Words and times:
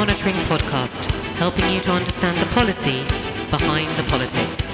Monitoring 0.00 0.36
podcast, 0.46 1.04
helping 1.34 1.70
you 1.70 1.78
to 1.80 1.92
understand 1.92 2.38
the 2.38 2.50
policy 2.54 3.02
behind 3.50 3.86
the 3.98 4.02
politics. 4.04 4.70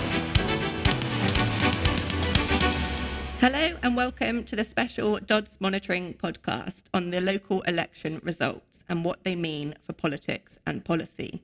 Hello 3.41 3.77
and 3.83 3.97
welcome 3.97 4.45
to 4.45 4.55
the 4.55 4.63
special 4.63 5.19
Dods 5.19 5.61
Monitoring 5.61 6.15
podcast 6.15 6.85
on 6.95 7.11
the 7.11 7.21
local 7.21 7.63
election 7.63 8.21
results 8.23 8.79
and 8.89 9.05
what 9.05 9.25
they 9.25 9.35
mean 9.35 9.75
for 9.85 9.95
politics 9.95 10.61
and 10.65 10.85
policy. 10.85 11.43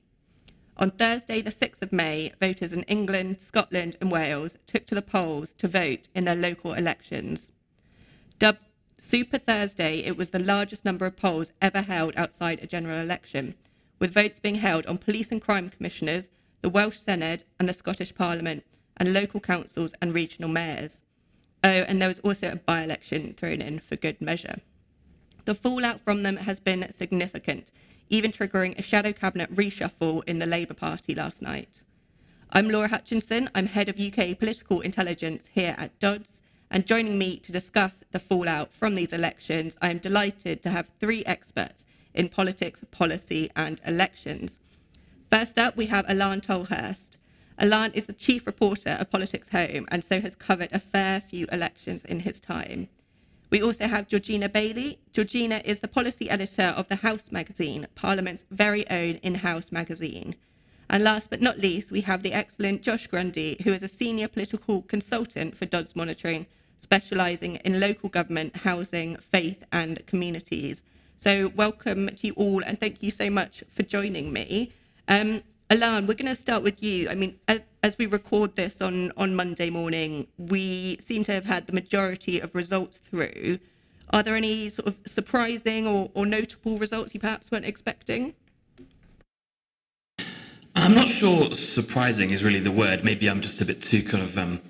On 0.77 0.89
Thursday, 0.89 1.41
the 1.41 1.51
6th 1.51 1.81
of 1.81 1.91
May, 1.91 2.31
voters 2.39 2.71
in 2.71 2.83
England, 2.83 3.41
Scotland, 3.41 3.97
and 3.99 4.09
Wales 4.09 4.57
took 4.65 4.85
to 4.85 4.95
the 4.95 5.01
polls 5.01 5.51
to 5.57 5.67
vote 5.67 6.07
in 6.15 6.23
their 6.23 6.37
local 6.37 6.71
elections. 6.71 7.51
Dubbed 8.39 8.59
Super 8.97 9.37
Thursday, 9.37 9.97
it 9.97 10.15
was 10.15 10.29
the 10.29 10.39
largest 10.39 10.85
number 10.85 11.05
of 11.05 11.17
polls 11.17 11.51
ever 11.61 11.81
held 11.81 12.13
outside 12.15 12.61
a 12.61 12.67
general 12.67 12.97
election, 12.97 13.55
with 13.99 14.13
votes 14.13 14.39
being 14.39 14.55
held 14.55 14.85
on 14.85 14.97
police 14.97 15.31
and 15.31 15.41
crime 15.41 15.69
commissioners, 15.69 16.29
the 16.61 16.69
Welsh 16.69 16.97
Senedd, 16.97 17.43
and 17.59 17.67
the 17.67 17.73
Scottish 17.73 18.15
Parliament, 18.15 18.63
and 18.97 19.13
local 19.13 19.39
councils 19.39 19.93
and 20.01 20.13
regional 20.13 20.49
mayors. 20.49 21.01
Oh, 21.63 21.69
and 21.69 22.01
there 22.01 22.09
was 22.09 22.19
also 22.19 22.51
a 22.51 22.55
by 22.55 22.83
election 22.83 23.33
thrown 23.35 23.61
in 23.61 23.79
for 23.79 23.95
good 23.95 24.21
measure. 24.21 24.59
The 25.45 25.55
fallout 25.55 26.01
from 26.01 26.23
them 26.23 26.37
has 26.37 26.59
been 26.59 26.91
significant, 26.91 27.71
even 28.09 28.31
triggering 28.31 28.77
a 28.77 28.81
shadow 28.81 29.13
cabinet 29.13 29.53
reshuffle 29.53 30.23
in 30.25 30.39
the 30.39 30.45
Labour 30.45 30.73
Party 30.73 31.15
last 31.15 31.41
night. 31.41 31.83
I'm 32.51 32.69
Laura 32.69 32.89
Hutchinson. 32.89 33.49
I'm 33.55 33.65
head 33.65 33.89
of 33.89 33.99
UK 33.99 34.37
political 34.37 34.81
intelligence 34.81 35.47
here 35.53 35.75
at 35.77 35.97
Dods. 35.99 36.41
And 36.69 36.85
joining 36.85 37.17
me 37.17 37.37
to 37.37 37.51
discuss 37.51 38.03
the 38.11 38.19
fallout 38.19 38.71
from 38.71 38.95
these 38.95 39.13
elections, 39.13 39.77
I 39.81 39.89
am 39.89 39.97
delighted 39.97 40.63
to 40.63 40.69
have 40.69 40.89
three 40.99 41.23
experts 41.25 41.85
in 42.13 42.29
politics, 42.29 42.83
policy, 42.91 43.49
and 43.55 43.81
elections. 43.85 44.59
First 45.29 45.57
up, 45.57 45.75
we 45.75 45.87
have 45.87 46.05
Alan 46.07 46.41
Tolhurst. 46.41 47.17
Alan 47.57 47.91
is 47.93 48.05
the 48.05 48.13
chief 48.13 48.45
reporter 48.45 48.97
of 48.99 49.11
Politics 49.11 49.49
Home 49.49 49.87
and 49.89 50.03
so 50.03 50.19
has 50.21 50.35
covered 50.35 50.69
a 50.71 50.79
fair 50.79 51.21
few 51.21 51.47
elections 51.51 52.03
in 52.05 52.21
his 52.21 52.39
time. 52.39 52.87
We 53.49 53.61
also 53.61 53.87
have 53.87 54.07
Georgina 54.07 54.49
Bailey. 54.49 54.99
Georgina 55.11 55.61
is 55.63 55.79
the 55.79 55.87
policy 55.87 56.29
editor 56.29 56.73
of 56.75 56.87
the 56.87 56.97
House 56.97 57.31
magazine, 57.31 57.87
Parliament's 57.93 58.43
very 58.49 58.89
own 58.89 59.15
in 59.17 59.35
house 59.35 59.71
magazine. 59.71 60.35
And 60.89 61.03
last 61.03 61.29
but 61.29 61.41
not 61.41 61.59
least, 61.59 61.91
we 61.91 62.01
have 62.01 62.23
the 62.23 62.33
excellent 62.33 62.81
Josh 62.81 63.07
Grundy, 63.07 63.57
who 63.63 63.71
is 63.71 63.83
a 63.83 63.87
senior 63.87 64.27
political 64.27 64.81
consultant 64.81 65.55
for 65.55 65.65
Dods 65.65 65.95
Monitoring, 65.95 66.47
specialising 66.77 67.55
in 67.57 67.79
local 67.79 68.09
government, 68.09 68.57
housing, 68.57 69.17
faith, 69.17 69.63
and 69.71 70.05
communities. 70.05 70.81
So, 71.23 71.53
welcome 71.55 72.09
to 72.09 72.27
you 72.27 72.33
all, 72.33 72.61
and 72.65 72.77
thank 72.77 73.01
you 73.01 73.09
so 73.09 73.29
much 73.29 73.63
for 73.71 73.81
joining 73.83 74.33
me. 74.33 74.73
Um, 75.07 75.41
Alan, 75.69 76.05
we're 76.05 76.15
going 76.15 76.25
to 76.25 76.35
start 76.35 76.63
with 76.63 76.83
you. 76.83 77.07
I 77.07 77.15
mean, 77.15 77.39
as, 77.47 77.61
as, 77.81 77.97
we 77.97 78.07
record 78.07 78.57
this 78.57 78.81
on, 78.81 79.13
on 79.15 79.33
Monday 79.33 79.69
morning, 79.69 80.27
we 80.37 80.97
seem 80.99 81.23
to 81.23 81.31
have 81.31 81.45
had 81.45 81.65
the 81.65 81.71
majority 81.71 82.41
of 82.41 82.53
results 82.53 82.99
through. 83.09 83.59
Are 84.09 84.21
there 84.21 84.35
any 84.35 84.67
sort 84.67 84.89
of 84.89 84.97
surprising 85.05 85.87
or, 85.87 86.11
or 86.13 86.25
notable 86.25 86.75
results 86.75 87.13
you 87.13 87.21
perhaps 87.21 87.49
weren't 87.49 87.63
expecting? 87.63 88.33
I'm 90.75 90.93
not 90.93 91.07
sure 91.07 91.51
surprising 91.51 92.31
is 92.31 92.43
really 92.43 92.59
the 92.59 92.69
word. 92.69 93.05
Maybe 93.05 93.29
I'm 93.29 93.39
just 93.39 93.61
a 93.61 93.65
bit 93.65 93.81
too 93.81 94.03
kind 94.03 94.23
of 94.23 94.37
um, 94.37 94.61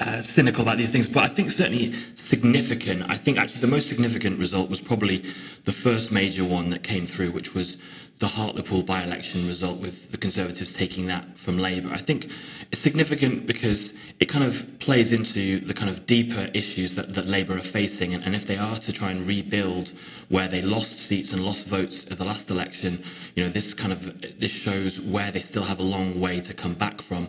uh, 0.00 0.20
cynical 0.20 0.62
about 0.62 0.78
these 0.78 0.90
things, 0.90 1.08
but 1.08 1.24
I 1.24 1.28
think 1.28 1.50
certainly 1.50 1.92
significant. 2.14 3.04
I 3.08 3.16
think 3.16 3.38
actually 3.38 3.60
the 3.60 3.66
most 3.66 3.88
significant 3.88 4.38
result 4.38 4.70
was 4.70 4.80
probably 4.80 5.18
the 5.64 5.72
first 5.72 6.12
major 6.12 6.44
one 6.44 6.70
that 6.70 6.82
came 6.82 7.06
through, 7.06 7.30
which 7.32 7.54
was 7.54 7.82
the 8.18 8.26
Hartlepool 8.26 8.82
by-election 8.82 9.46
result 9.46 9.78
with 9.78 10.10
the 10.10 10.18
Conservatives 10.18 10.72
taking 10.72 11.06
that 11.06 11.38
from 11.38 11.58
Labour. 11.58 11.90
I 11.92 11.98
think 11.98 12.30
it's 12.72 12.80
significant 12.80 13.46
because 13.46 13.96
it 14.18 14.26
kind 14.26 14.44
of 14.44 14.78
plays 14.80 15.12
into 15.12 15.60
the 15.60 15.72
kind 15.72 15.88
of 15.88 16.04
deeper 16.06 16.50
issues 16.52 16.96
that, 16.96 17.14
that 17.14 17.26
Labour 17.26 17.56
are 17.56 17.60
facing. 17.60 18.14
And, 18.14 18.24
and 18.24 18.34
if 18.34 18.46
they 18.46 18.56
are 18.56 18.76
to 18.76 18.92
try 18.92 19.12
and 19.12 19.24
rebuild 19.24 19.92
where 20.28 20.48
they 20.48 20.60
lost 20.60 20.98
seats 20.98 21.32
and 21.32 21.44
lost 21.44 21.66
votes 21.66 22.10
at 22.10 22.18
the 22.18 22.24
last 22.24 22.50
election, 22.50 23.02
you 23.36 23.44
know, 23.44 23.50
this 23.50 23.72
kind 23.72 23.92
of 23.92 24.20
this 24.40 24.50
shows 24.50 25.00
where 25.00 25.30
they 25.30 25.40
still 25.40 25.62
have 25.62 25.78
a 25.78 25.84
long 25.84 26.20
way 26.20 26.40
to 26.40 26.52
come 26.52 26.74
back 26.74 27.00
from. 27.00 27.28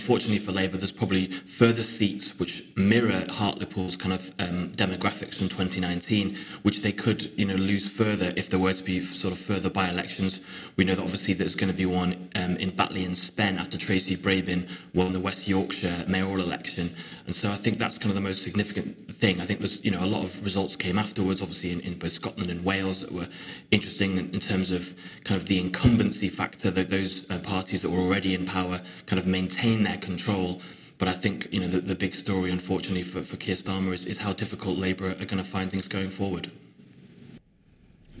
Unfortunately 0.00 0.38
for 0.38 0.52
Labour, 0.52 0.78
there's 0.78 0.90
probably 0.90 1.26
further 1.26 1.82
seats 1.82 2.40
which 2.40 2.69
mirror 2.80 3.24
Hartlepool's 3.28 3.96
kind 3.96 4.12
of 4.12 4.34
um, 4.38 4.70
demographics 4.70 5.34
from 5.34 5.48
2019, 5.48 6.36
which 6.62 6.82
they 6.82 6.92
could, 6.92 7.30
you 7.38 7.44
know, 7.44 7.54
lose 7.54 7.88
further 7.88 8.32
if 8.36 8.50
there 8.50 8.58
were 8.58 8.72
to 8.72 8.82
be 8.82 9.00
sort 9.00 9.32
of 9.32 9.38
further 9.38 9.70
by-elections. 9.70 10.44
We 10.76 10.84
know 10.84 10.94
that 10.94 11.02
obviously 11.02 11.34
there's 11.34 11.54
going 11.54 11.70
to 11.70 11.76
be 11.76 11.86
one 11.86 12.30
um, 12.34 12.56
in 12.56 12.70
Batley 12.70 13.04
and 13.04 13.16
Spen 13.16 13.58
after 13.58 13.78
Tracy 13.78 14.16
Brabin 14.16 14.68
won 14.94 15.12
the 15.12 15.20
West 15.20 15.46
Yorkshire 15.46 16.04
mayoral 16.08 16.40
election. 16.40 16.94
And 17.26 17.34
so 17.34 17.50
I 17.50 17.56
think 17.56 17.78
that's 17.78 17.98
kind 17.98 18.10
of 18.10 18.14
the 18.14 18.20
most 18.20 18.42
significant 18.42 19.14
thing. 19.14 19.40
I 19.40 19.44
think 19.44 19.60
there's, 19.60 19.84
you 19.84 19.90
know, 19.90 20.02
a 20.02 20.06
lot 20.06 20.24
of 20.24 20.42
results 20.44 20.76
came 20.76 20.98
afterwards, 20.98 21.42
obviously 21.42 21.72
in, 21.72 21.80
in 21.80 21.94
both 21.98 22.12
Scotland 22.12 22.50
and 22.50 22.64
Wales 22.64 23.00
that 23.00 23.12
were 23.12 23.28
interesting 23.70 24.16
in, 24.16 24.30
in 24.30 24.40
terms 24.40 24.72
of 24.72 24.94
kind 25.24 25.40
of 25.40 25.46
the 25.46 25.60
incumbency 25.60 26.28
factor 26.28 26.70
that 26.70 26.90
those 26.90 27.30
uh, 27.30 27.38
parties 27.38 27.82
that 27.82 27.90
were 27.90 27.98
already 27.98 28.34
in 28.34 28.46
power 28.46 28.80
kind 29.06 29.20
of 29.20 29.26
maintain 29.26 29.82
their 29.82 29.98
control. 29.98 30.60
But 31.00 31.08
I 31.08 31.12
think 31.12 31.48
you 31.50 31.60
know 31.60 31.66
the, 31.66 31.80
the 31.80 31.94
big 31.94 32.14
story, 32.14 32.52
unfortunately, 32.52 33.02
for, 33.02 33.22
for 33.22 33.38
Keir 33.38 33.56
Starmer 33.56 33.94
is, 33.94 34.04
is 34.04 34.18
how 34.18 34.34
difficult 34.34 34.76
Labour 34.76 35.08
are 35.08 35.24
going 35.24 35.38
to 35.38 35.50
find 35.56 35.70
things 35.70 35.88
going 35.88 36.10
forward. 36.10 36.50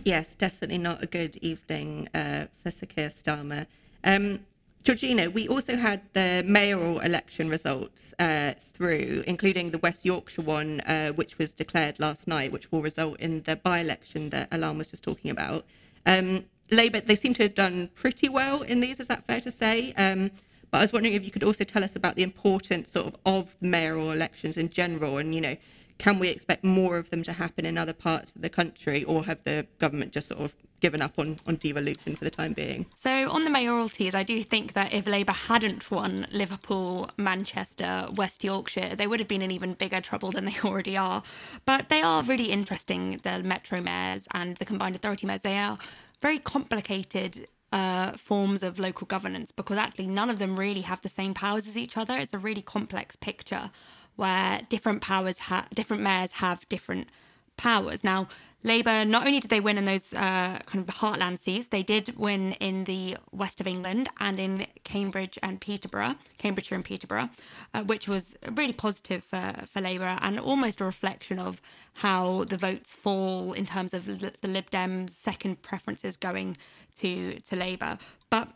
Yes, 0.02 0.32
definitely 0.32 0.78
not 0.78 1.02
a 1.02 1.06
good 1.06 1.36
evening 1.42 2.08
uh, 2.14 2.46
for 2.62 2.70
Sir 2.70 2.86
Keir 2.86 3.10
Starmer. 3.10 3.66
Um, 4.02 4.40
Georgina, 4.82 5.28
we 5.28 5.46
also 5.46 5.76
had 5.76 6.00
the 6.14 6.42
mayoral 6.46 7.00
election 7.00 7.50
results 7.50 8.14
uh, 8.18 8.54
through, 8.72 9.24
including 9.26 9.72
the 9.72 9.78
West 9.78 10.06
Yorkshire 10.06 10.40
one, 10.40 10.80
uh, 10.80 11.10
which 11.12 11.36
was 11.36 11.52
declared 11.52 12.00
last 12.00 12.26
night, 12.26 12.50
which 12.50 12.72
will 12.72 12.80
result 12.80 13.20
in 13.20 13.42
the 13.42 13.56
by 13.56 13.80
election 13.80 14.30
that 14.30 14.48
Alan 14.50 14.78
was 14.78 14.90
just 14.90 15.02
talking 15.02 15.30
about. 15.30 15.66
Um, 16.06 16.46
Labour, 16.70 17.00
they 17.00 17.16
seem 17.16 17.34
to 17.34 17.42
have 17.42 17.54
done 17.54 17.90
pretty 17.94 18.30
well 18.30 18.62
in 18.62 18.80
these, 18.80 19.00
is 19.00 19.08
that 19.08 19.26
fair 19.26 19.40
to 19.40 19.50
say? 19.50 19.92
Um, 19.98 20.30
but 20.70 20.78
I 20.78 20.82
was 20.82 20.92
wondering 20.92 21.14
if 21.14 21.24
you 21.24 21.30
could 21.30 21.44
also 21.44 21.64
tell 21.64 21.84
us 21.84 21.96
about 21.96 22.16
the 22.16 22.22
importance 22.22 22.92
sort 22.92 23.06
of 23.06 23.16
of 23.26 23.56
mayoral 23.60 24.12
elections 24.12 24.56
in 24.56 24.70
general, 24.70 25.18
and 25.18 25.34
you 25.34 25.40
know, 25.40 25.56
can 25.98 26.18
we 26.18 26.28
expect 26.28 26.64
more 26.64 26.96
of 26.96 27.10
them 27.10 27.22
to 27.24 27.32
happen 27.32 27.66
in 27.66 27.76
other 27.76 27.92
parts 27.92 28.32
of 28.34 28.42
the 28.42 28.48
country, 28.48 29.04
or 29.04 29.24
have 29.24 29.42
the 29.44 29.66
government 29.78 30.12
just 30.12 30.28
sort 30.28 30.40
of 30.40 30.54
given 30.80 31.02
up 31.02 31.18
on, 31.18 31.36
on 31.46 31.56
devolution 31.56 32.16
for 32.16 32.24
the 32.24 32.30
time 32.30 32.54
being? 32.54 32.86
So, 32.94 33.30
on 33.30 33.44
the 33.44 33.50
mayoralties, 33.50 34.14
I 34.14 34.22
do 34.22 34.42
think 34.42 34.72
that 34.72 34.92
if 34.92 35.06
Labour 35.06 35.32
hadn't 35.32 35.90
won 35.90 36.26
Liverpool, 36.32 37.10
Manchester, 37.16 38.08
West 38.14 38.42
Yorkshire, 38.42 38.96
they 38.96 39.06
would 39.06 39.20
have 39.20 39.28
been 39.28 39.42
in 39.42 39.50
even 39.50 39.74
bigger 39.74 40.00
trouble 40.00 40.30
than 40.30 40.46
they 40.46 40.56
already 40.64 40.96
are. 40.96 41.22
But 41.66 41.88
they 41.90 42.00
are 42.00 42.22
really 42.22 42.50
interesting, 42.50 43.18
the 43.22 43.42
metro 43.42 43.80
mayors 43.80 44.26
and 44.32 44.56
the 44.56 44.64
combined 44.64 44.96
authority 44.96 45.26
mayors. 45.26 45.42
They 45.42 45.58
are 45.58 45.78
very 46.22 46.38
complicated 46.38 47.46
uh, 47.72 48.12
forms 48.12 48.62
of 48.62 48.78
local 48.78 49.06
governance 49.06 49.52
because 49.52 49.78
actually 49.78 50.06
none 50.06 50.30
of 50.30 50.38
them 50.38 50.58
really 50.58 50.80
have 50.80 51.00
the 51.02 51.08
same 51.08 51.34
powers 51.34 51.66
as 51.66 51.76
each 51.76 51.96
other. 51.96 52.16
It's 52.16 52.34
a 52.34 52.38
really 52.38 52.62
complex 52.62 53.16
picture 53.16 53.70
where 54.16 54.60
different 54.68 55.02
powers, 55.02 55.38
ha- 55.38 55.66
different 55.74 56.02
mayors 56.02 56.32
have 56.32 56.68
different 56.68 57.08
powers. 57.56 58.02
Now, 58.02 58.28
Labour, 58.62 59.06
not 59.06 59.26
only 59.26 59.40
did 59.40 59.50
they 59.50 59.60
win 59.60 59.78
in 59.78 59.86
those 59.86 60.12
uh, 60.12 60.58
kind 60.66 60.86
of 60.86 60.94
heartland 60.96 61.40
seats, 61.40 61.68
they 61.68 61.82
did 61.82 62.18
win 62.18 62.52
in 62.60 62.84
the 62.84 63.16
west 63.32 63.58
of 63.60 63.66
England 63.66 64.10
and 64.18 64.38
in 64.38 64.66
Cambridge 64.84 65.38
and 65.42 65.60
Peterborough, 65.60 66.16
Cambridgeshire 66.36 66.74
and 66.74 66.84
Peterborough, 66.84 67.30
uh, 67.72 67.82
which 67.84 68.06
was 68.06 68.36
really 68.52 68.74
positive 68.74 69.24
for, 69.24 69.54
for 69.72 69.80
Labour 69.80 70.18
and 70.20 70.38
almost 70.38 70.80
a 70.82 70.84
reflection 70.84 71.38
of 71.38 71.62
how 71.94 72.44
the 72.44 72.58
votes 72.58 72.92
fall 72.92 73.54
in 73.54 73.64
terms 73.64 73.94
of 73.94 74.04
the 74.04 74.48
Lib 74.48 74.70
Dems' 74.70 75.10
second 75.10 75.62
preferences 75.62 76.18
going 76.18 76.56
to, 76.98 77.36
to 77.36 77.56
Labour. 77.56 77.96
But 78.28 78.48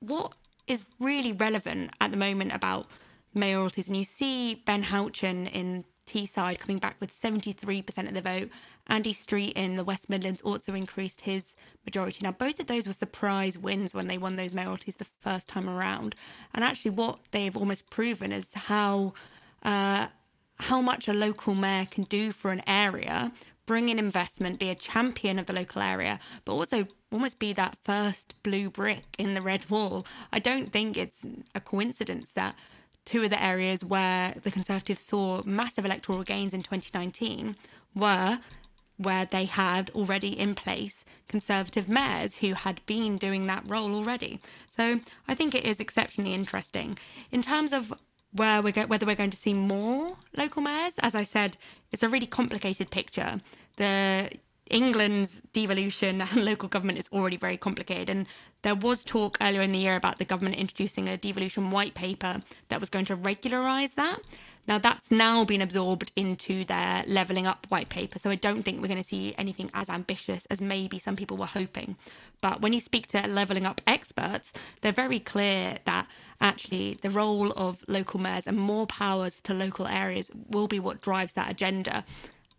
what 0.00 0.32
is 0.66 0.84
really 0.98 1.32
relevant 1.32 1.90
at 2.00 2.12
the 2.12 2.16
moment 2.16 2.52
about 2.52 2.86
mayoralties, 3.34 3.88
and 3.88 3.96
you 3.96 4.04
see 4.04 4.54
Ben 4.54 4.84
Houchen 4.84 5.50
in 5.52 5.84
Teesside 6.10 6.58
coming 6.58 6.78
back 6.78 6.96
with 7.00 7.12
73% 7.12 8.08
of 8.08 8.14
the 8.14 8.20
vote. 8.20 8.50
Andy 8.88 9.12
Street 9.12 9.52
in 9.56 9.76
the 9.76 9.84
West 9.84 10.10
Midlands 10.10 10.42
also 10.42 10.74
increased 10.74 11.20
his 11.20 11.54
majority. 11.86 12.18
Now, 12.22 12.32
both 12.32 12.58
of 12.58 12.66
those 12.66 12.88
were 12.88 12.92
surprise 12.92 13.56
wins 13.56 13.94
when 13.94 14.08
they 14.08 14.18
won 14.18 14.34
those 14.34 14.54
mayoralties 14.54 14.96
the 14.96 15.06
first 15.20 15.46
time 15.46 15.68
around. 15.68 16.16
And 16.52 16.64
actually, 16.64 16.92
what 16.92 17.18
they've 17.30 17.56
almost 17.56 17.88
proven 17.90 18.32
is 18.32 18.52
how. 18.54 19.14
Uh, 19.62 20.08
how 20.60 20.80
much 20.80 21.08
a 21.08 21.12
local 21.14 21.54
mayor 21.54 21.86
can 21.90 22.04
do 22.04 22.32
for 22.32 22.50
an 22.52 22.60
area, 22.66 23.32
bring 23.64 23.88
in 23.88 23.98
investment, 23.98 24.58
be 24.58 24.68
a 24.68 24.74
champion 24.74 25.38
of 25.38 25.46
the 25.46 25.52
local 25.52 25.80
area, 25.80 26.20
but 26.44 26.52
also 26.52 26.86
almost 27.10 27.38
be 27.38 27.52
that 27.52 27.78
first 27.82 28.34
blue 28.42 28.68
brick 28.68 29.04
in 29.16 29.34
the 29.34 29.40
red 29.40 29.68
wall. 29.70 30.06
I 30.32 30.38
don't 30.38 30.70
think 30.70 30.96
it's 30.96 31.24
a 31.54 31.60
coincidence 31.60 32.32
that 32.32 32.54
two 33.04 33.24
of 33.24 33.30
the 33.30 33.42
areas 33.42 33.84
where 33.84 34.34
the 34.42 34.50
Conservatives 34.50 35.02
saw 35.02 35.42
massive 35.44 35.84
electoral 35.84 36.22
gains 36.22 36.54
in 36.54 36.62
2019 36.62 37.56
were 37.94 38.38
where 38.96 39.24
they 39.24 39.46
had 39.46 39.90
already 39.94 40.38
in 40.38 40.54
place 40.54 41.04
Conservative 41.26 41.88
mayors 41.88 42.36
who 42.36 42.52
had 42.52 42.84
been 42.86 43.16
doing 43.16 43.46
that 43.46 43.64
role 43.66 43.94
already. 43.94 44.40
So 44.68 45.00
I 45.26 45.34
think 45.34 45.54
it 45.54 45.64
is 45.64 45.80
exceptionally 45.80 46.34
interesting. 46.34 46.98
In 47.30 47.40
terms 47.40 47.72
of 47.72 47.94
where 48.32 48.60
we're 48.60 48.72
go- 48.72 48.86
whether 48.86 49.06
we're 49.06 49.14
going 49.14 49.30
to 49.30 49.36
see 49.36 49.54
more 49.54 50.16
local 50.36 50.60
mayors, 50.60 50.98
as 50.98 51.14
I 51.14 51.24
said, 51.24 51.56
it's 51.92 52.02
a 52.02 52.08
really 52.08 52.26
complicated 52.26 52.90
picture. 52.90 53.40
The 53.76 54.30
England's 54.70 55.40
devolution 55.52 56.20
and 56.20 56.44
local 56.44 56.68
government 56.68 56.98
is 56.98 57.08
already 57.12 57.36
very 57.36 57.56
complicated. 57.56 58.10
And 58.10 58.26
there 58.62 58.74
was 58.74 59.04
talk 59.04 59.38
earlier 59.40 59.62
in 59.62 59.72
the 59.72 59.78
year 59.78 59.96
about 59.96 60.18
the 60.18 60.24
government 60.24 60.56
introducing 60.56 61.08
a 61.08 61.16
devolution 61.16 61.70
white 61.70 61.94
paper 61.94 62.40
that 62.68 62.80
was 62.80 62.90
going 62.90 63.06
to 63.06 63.14
regularise 63.14 63.94
that. 63.94 64.20
Now, 64.68 64.78
that's 64.78 65.10
now 65.10 65.44
been 65.44 65.62
absorbed 65.62 66.12
into 66.14 66.64
their 66.64 67.02
levelling 67.06 67.46
up 67.46 67.66
white 67.70 67.88
paper. 67.88 68.18
So 68.18 68.30
I 68.30 68.36
don't 68.36 68.62
think 68.62 68.80
we're 68.80 68.88
going 68.88 68.98
to 68.98 69.04
see 69.04 69.34
anything 69.36 69.70
as 69.74 69.88
ambitious 69.88 70.46
as 70.46 70.60
maybe 70.60 70.98
some 70.98 71.16
people 71.16 71.36
were 71.36 71.46
hoping. 71.46 71.96
But 72.40 72.60
when 72.60 72.72
you 72.72 72.80
speak 72.80 73.06
to 73.08 73.26
levelling 73.26 73.66
up 73.66 73.80
experts, 73.86 74.52
they're 74.80 74.92
very 74.92 75.18
clear 75.18 75.78
that 75.86 76.06
actually 76.40 76.94
the 77.02 77.10
role 77.10 77.52
of 77.56 77.82
local 77.88 78.20
mayors 78.20 78.46
and 78.46 78.56
more 78.56 78.86
powers 78.86 79.40
to 79.42 79.54
local 79.54 79.88
areas 79.88 80.30
will 80.48 80.68
be 80.68 80.78
what 80.78 81.00
drives 81.00 81.34
that 81.34 81.50
agenda. 81.50 82.04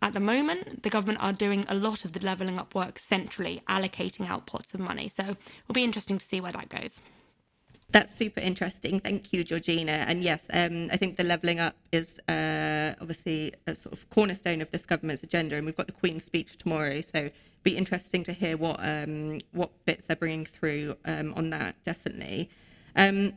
At 0.02 0.14
the 0.14 0.20
moment, 0.20 0.82
the 0.82 0.90
government 0.90 1.22
are 1.22 1.32
doing 1.32 1.64
a 1.68 1.76
lot 1.76 2.04
of 2.04 2.12
the 2.12 2.18
levelling 2.18 2.58
up 2.58 2.74
work 2.74 2.98
centrally, 2.98 3.62
allocating 3.68 4.28
out 4.28 4.46
pots 4.46 4.74
of 4.74 4.80
money. 4.80 5.08
So 5.08 5.22
it'll 5.22 5.74
be 5.74 5.84
interesting 5.84 6.18
to 6.18 6.26
see 6.26 6.40
where 6.40 6.50
that 6.50 6.68
goes. 6.68 7.00
That's 7.92 8.12
super 8.12 8.40
interesting. 8.40 8.98
Thank 8.98 9.32
you, 9.32 9.44
Georgina. 9.44 10.04
And 10.08 10.24
yes, 10.24 10.44
um, 10.52 10.88
I 10.90 10.96
think 10.96 11.18
the 11.18 11.24
levelling 11.24 11.60
up 11.60 11.76
is 11.92 12.18
uh, 12.28 12.94
obviously 13.00 13.52
a 13.68 13.76
sort 13.76 13.92
of 13.92 14.10
cornerstone 14.10 14.60
of 14.60 14.72
this 14.72 14.86
government's 14.86 15.22
agenda, 15.22 15.56
and 15.56 15.66
we've 15.66 15.76
got 15.76 15.86
the 15.86 15.92
Queen's 15.92 16.24
speech 16.24 16.58
tomorrow, 16.58 17.00
so 17.02 17.18
it'll 17.18 17.32
be 17.62 17.76
interesting 17.76 18.24
to 18.24 18.32
hear 18.32 18.56
what 18.56 18.80
um, 18.80 19.38
what 19.52 19.70
bits 19.84 20.06
they're 20.06 20.16
bringing 20.16 20.46
through 20.46 20.96
um, 21.04 21.32
on 21.36 21.50
that. 21.50 21.76
Definitely. 21.84 22.50
Um, 22.96 23.34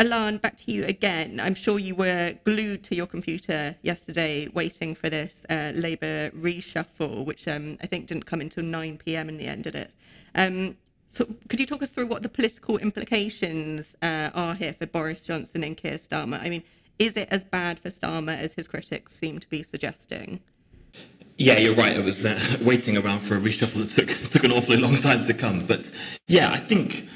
Alan, 0.00 0.38
back 0.38 0.56
to 0.56 0.72
you 0.72 0.86
again. 0.86 1.38
I'm 1.38 1.54
sure 1.54 1.78
you 1.78 1.94
were 1.94 2.32
glued 2.44 2.82
to 2.84 2.96
your 2.96 3.06
computer 3.06 3.76
yesterday 3.82 4.48
waiting 4.54 4.94
for 4.94 5.10
this 5.10 5.44
uh, 5.50 5.72
Labour 5.74 6.30
reshuffle, 6.30 7.26
which 7.26 7.46
um, 7.46 7.76
I 7.82 7.86
think 7.86 8.06
didn't 8.06 8.24
come 8.24 8.40
until 8.40 8.64
9 8.64 8.96
pm 8.96 9.28
in 9.28 9.36
the 9.36 9.44
end, 9.44 9.64
did 9.64 9.74
it? 9.74 9.90
Um, 10.34 10.78
so 11.06 11.26
could 11.50 11.60
you 11.60 11.66
talk 11.66 11.82
us 11.82 11.90
through 11.90 12.06
what 12.06 12.22
the 12.22 12.30
political 12.30 12.78
implications 12.78 13.94
uh, 14.00 14.30
are 14.32 14.54
here 14.54 14.72
for 14.72 14.86
Boris 14.86 15.22
Johnson 15.22 15.62
and 15.62 15.76
Keir 15.76 15.98
Starmer? 15.98 16.40
I 16.40 16.48
mean, 16.48 16.62
is 16.98 17.14
it 17.18 17.28
as 17.30 17.44
bad 17.44 17.78
for 17.78 17.90
Starmer 17.90 18.38
as 18.38 18.54
his 18.54 18.66
critics 18.66 19.14
seem 19.14 19.38
to 19.38 19.48
be 19.50 19.62
suggesting? 19.62 20.40
Yeah, 21.36 21.58
you're 21.58 21.74
right. 21.74 21.98
I 21.98 22.00
was 22.00 22.24
uh, 22.24 22.40
waiting 22.62 22.96
around 22.96 23.18
for 23.18 23.36
a 23.36 23.38
reshuffle 23.38 23.86
that 23.86 23.90
took 23.90 24.30
took 24.30 24.44
an 24.44 24.52
awfully 24.52 24.78
long 24.78 24.96
time 24.96 25.20
to 25.24 25.34
come. 25.34 25.66
But 25.66 25.90
yeah, 26.26 26.50
I 26.50 26.56
think 26.56 27.06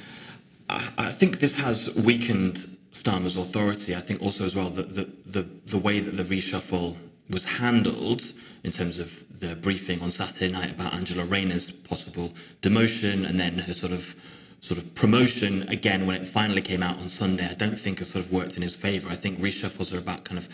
I, 0.68 0.90
I 0.98 1.10
think 1.10 1.40
this 1.40 1.58
has 1.60 1.94
weakened 1.94 2.73
Starmer's 3.04 3.36
authority. 3.36 3.94
I 3.94 4.00
think 4.00 4.22
also 4.22 4.44
as 4.44 4.54
well 4.56 4.70
that 4.70 4.94
the, 4.94 5.08
the, 5.26 5.42
the 5.66 5.78
way 5.78 6.00
that 6.00 6.16
the 6.16 6.24
reshuffle 6.24 6.96
was 7.28 7.44
handled 7.44 8.22
in 8.62 8.70
terms 8.70 8.98
of 8.98 9.24
the 9.40 9.54
briefing 9.56 10.00
on 10.00 10.10
Saturday 10.10 10.50
night 10.50 10.70
about 10.70 10.94
Angela 10.94 11.24
Rayner's 11.24 11.70
possible 11.70 12.32
demotion 12.62 13.28
and 13.28 13.38
then 13.38 13.58
her 13.58 13.74
sort 13.74 13.92
of 13.92 14.16
sort 14.60 14.78
of 14.78 14.94
promotion 14.94 15.68
again 15.68 16.06
when 16.06 16.16
it 16.16 16.26
finally 16.26 16.62
came 16.62 16.82
out 16.82 16.98
on 16.98 17.10
Sunday, 17.10 17.46
I 17.46 17.52
don't 17.52 17.78
think 17.78 17.98
has 17.98 18.08
sort 18.08 18.24
of 18.24 18.32
worked 18.32 18.56
in 18.56 18.62
his 18.62 18.74
favour. 18.74 19.10
I 19.10 19.14
think 19.16 19.38
reshuffles 19.38 19.94
are 19.94 19.98
about 19.98 20.24
kind 20.24 20.38
of 20.38 20.48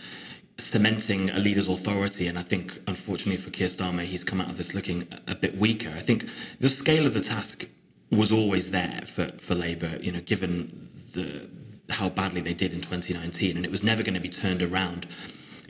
cementing 0.59 1.31
a 1.31 1.39
leader's 1.39 1.69
authority, 1.69 2.27
and 2.27 2.37
I 2.37 2.43
think 2.43 2.81
unfortunately 2.89 3.37
for 3.37 3.51
Keir 3.51 3.69
Starmer, 3.69 4.03
he's 4.03 4.25
come 4.25 4.41
out 4.41 4.51
of 4.51 4.57
this 4.57 4.75
looking 4.75 5.07
a, 5.29 5.33
a 5.33 5.35
bit 5.37 5.57
weaker. 5.57 5.91
I 5.91 6.01
think 6.01 6.27
the 6.59 6.69
scale 6.69 7.07
of 7.07 7.15
the 7.15 7.21
task 7.21 7.69
was 8.11 8.33
always 8.33 8.73
there 8.73 9.03
for, 9.07 9.27
for 9.39 9.55
Labour, 9.55 9.97
you 10.01 10.11
know, 10.11 10.21
given 10.21 10.89
the 11.13 11.49
how 11.91 12.09
badly 12.09 12.41
they 12.41 12.55
did 12.55 12.73
in 12.73 12.81
2019, 12.81 13.57
and 13.57 13.65
it 13.65 13.71
was 13.71 13.83
never 13.83 14.03
going 14.03 14.15
to 14.15 14.21
be 14.21 14.29
turned 14.29 14.63
around 14.63 15.07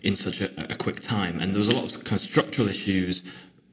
in 0.02 0.16
such 0.16 0.40
a, 0.40 0.72
a 0.72 0.76
quick 0.76 1.00
time. 1.00 1.40
And 1.40 1.52
there 1.52 1.58
was 1.58 1.68
a 1.68 1.74
lot 1.74 1.84
of 1.84 2.04
kind 2.04 2.18
of 2.18 2.20
structural 2.20 2.68
issues 2.68 3.22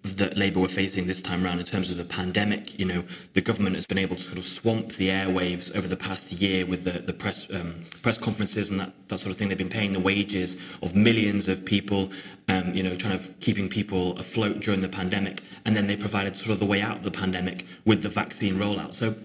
that 0.03 0.37
Labour 0.37 0.61
were 0.61 0.67
facing 0.67 1.07
this 1.07 1.21
time 1.21 1.43
around 1.45 1.59
in 1.59 1.65
terms 1.65 1.89
of 1.89 1.97
the 1.97 2.05
pandemic. 2.05 2.77
You 2.79 2.85
know, 2.85 3.03
the 3.33 3.41
government 3.41 3.75
has 3.75 3.85
been 3.85 3.97
able 3.97 4.15
to 4.15 4.21
sort 4.21 4.37
of 4.37 4.45
swamp 4.45 4.93
the 4.93 5.09
airwaves 5.09 5.75
over 5.75 5.87
the 5.87 5.97
past 5.97 6.31
year 6.31 6.65
with 6.65 6.83
the, 6.83 6.99
the 6.99 7.13
press 7.13 7.51
um, 7.53 7.83
press 8.01 8.17
conferences 8.17 8.69
and 8.69 8.79
that, 8.79 8.93
that 9.09 9.19
sort 9.19 9.31
of 9.31 9.37
thing. 9.37 9.49
They've 9.49 9.57
been 9.57 9.69
paying 9.69 9.91
the 9.91 9.99
wages 9.99 10.57
of 10.81 10.95
millions 10.95 11.49
of 11.49 11.65
people, 11.65 12.11
um, 12.47 12.73
you 12.73 12.83
know, 12.83 12.95
trying 12.95 13.19
to 13.19 13.27
keeping 13.39 13.67
people 13.67 14.17
afloat 14.17 14.59
during 14.59 14.81
the 14.81 14.89
pandemic. 14.89 15.41
And 15.65 15.75
then 15.75 15.87
they 15.87 15.97
provided 15.97 16.35
sort 16.35 16.51
of 16.51 16.59
the 16.59 16.65
way 16.65 16.81
out 16.81 16.97
of 16.97 17.03
the 17.03 17.11
pandemic 17.11 17.65
with 17.85 18.03
the 18.03 18.09
vaccine 18.09 18.55
rollout. 18.55 18.93
So 18.95 19.15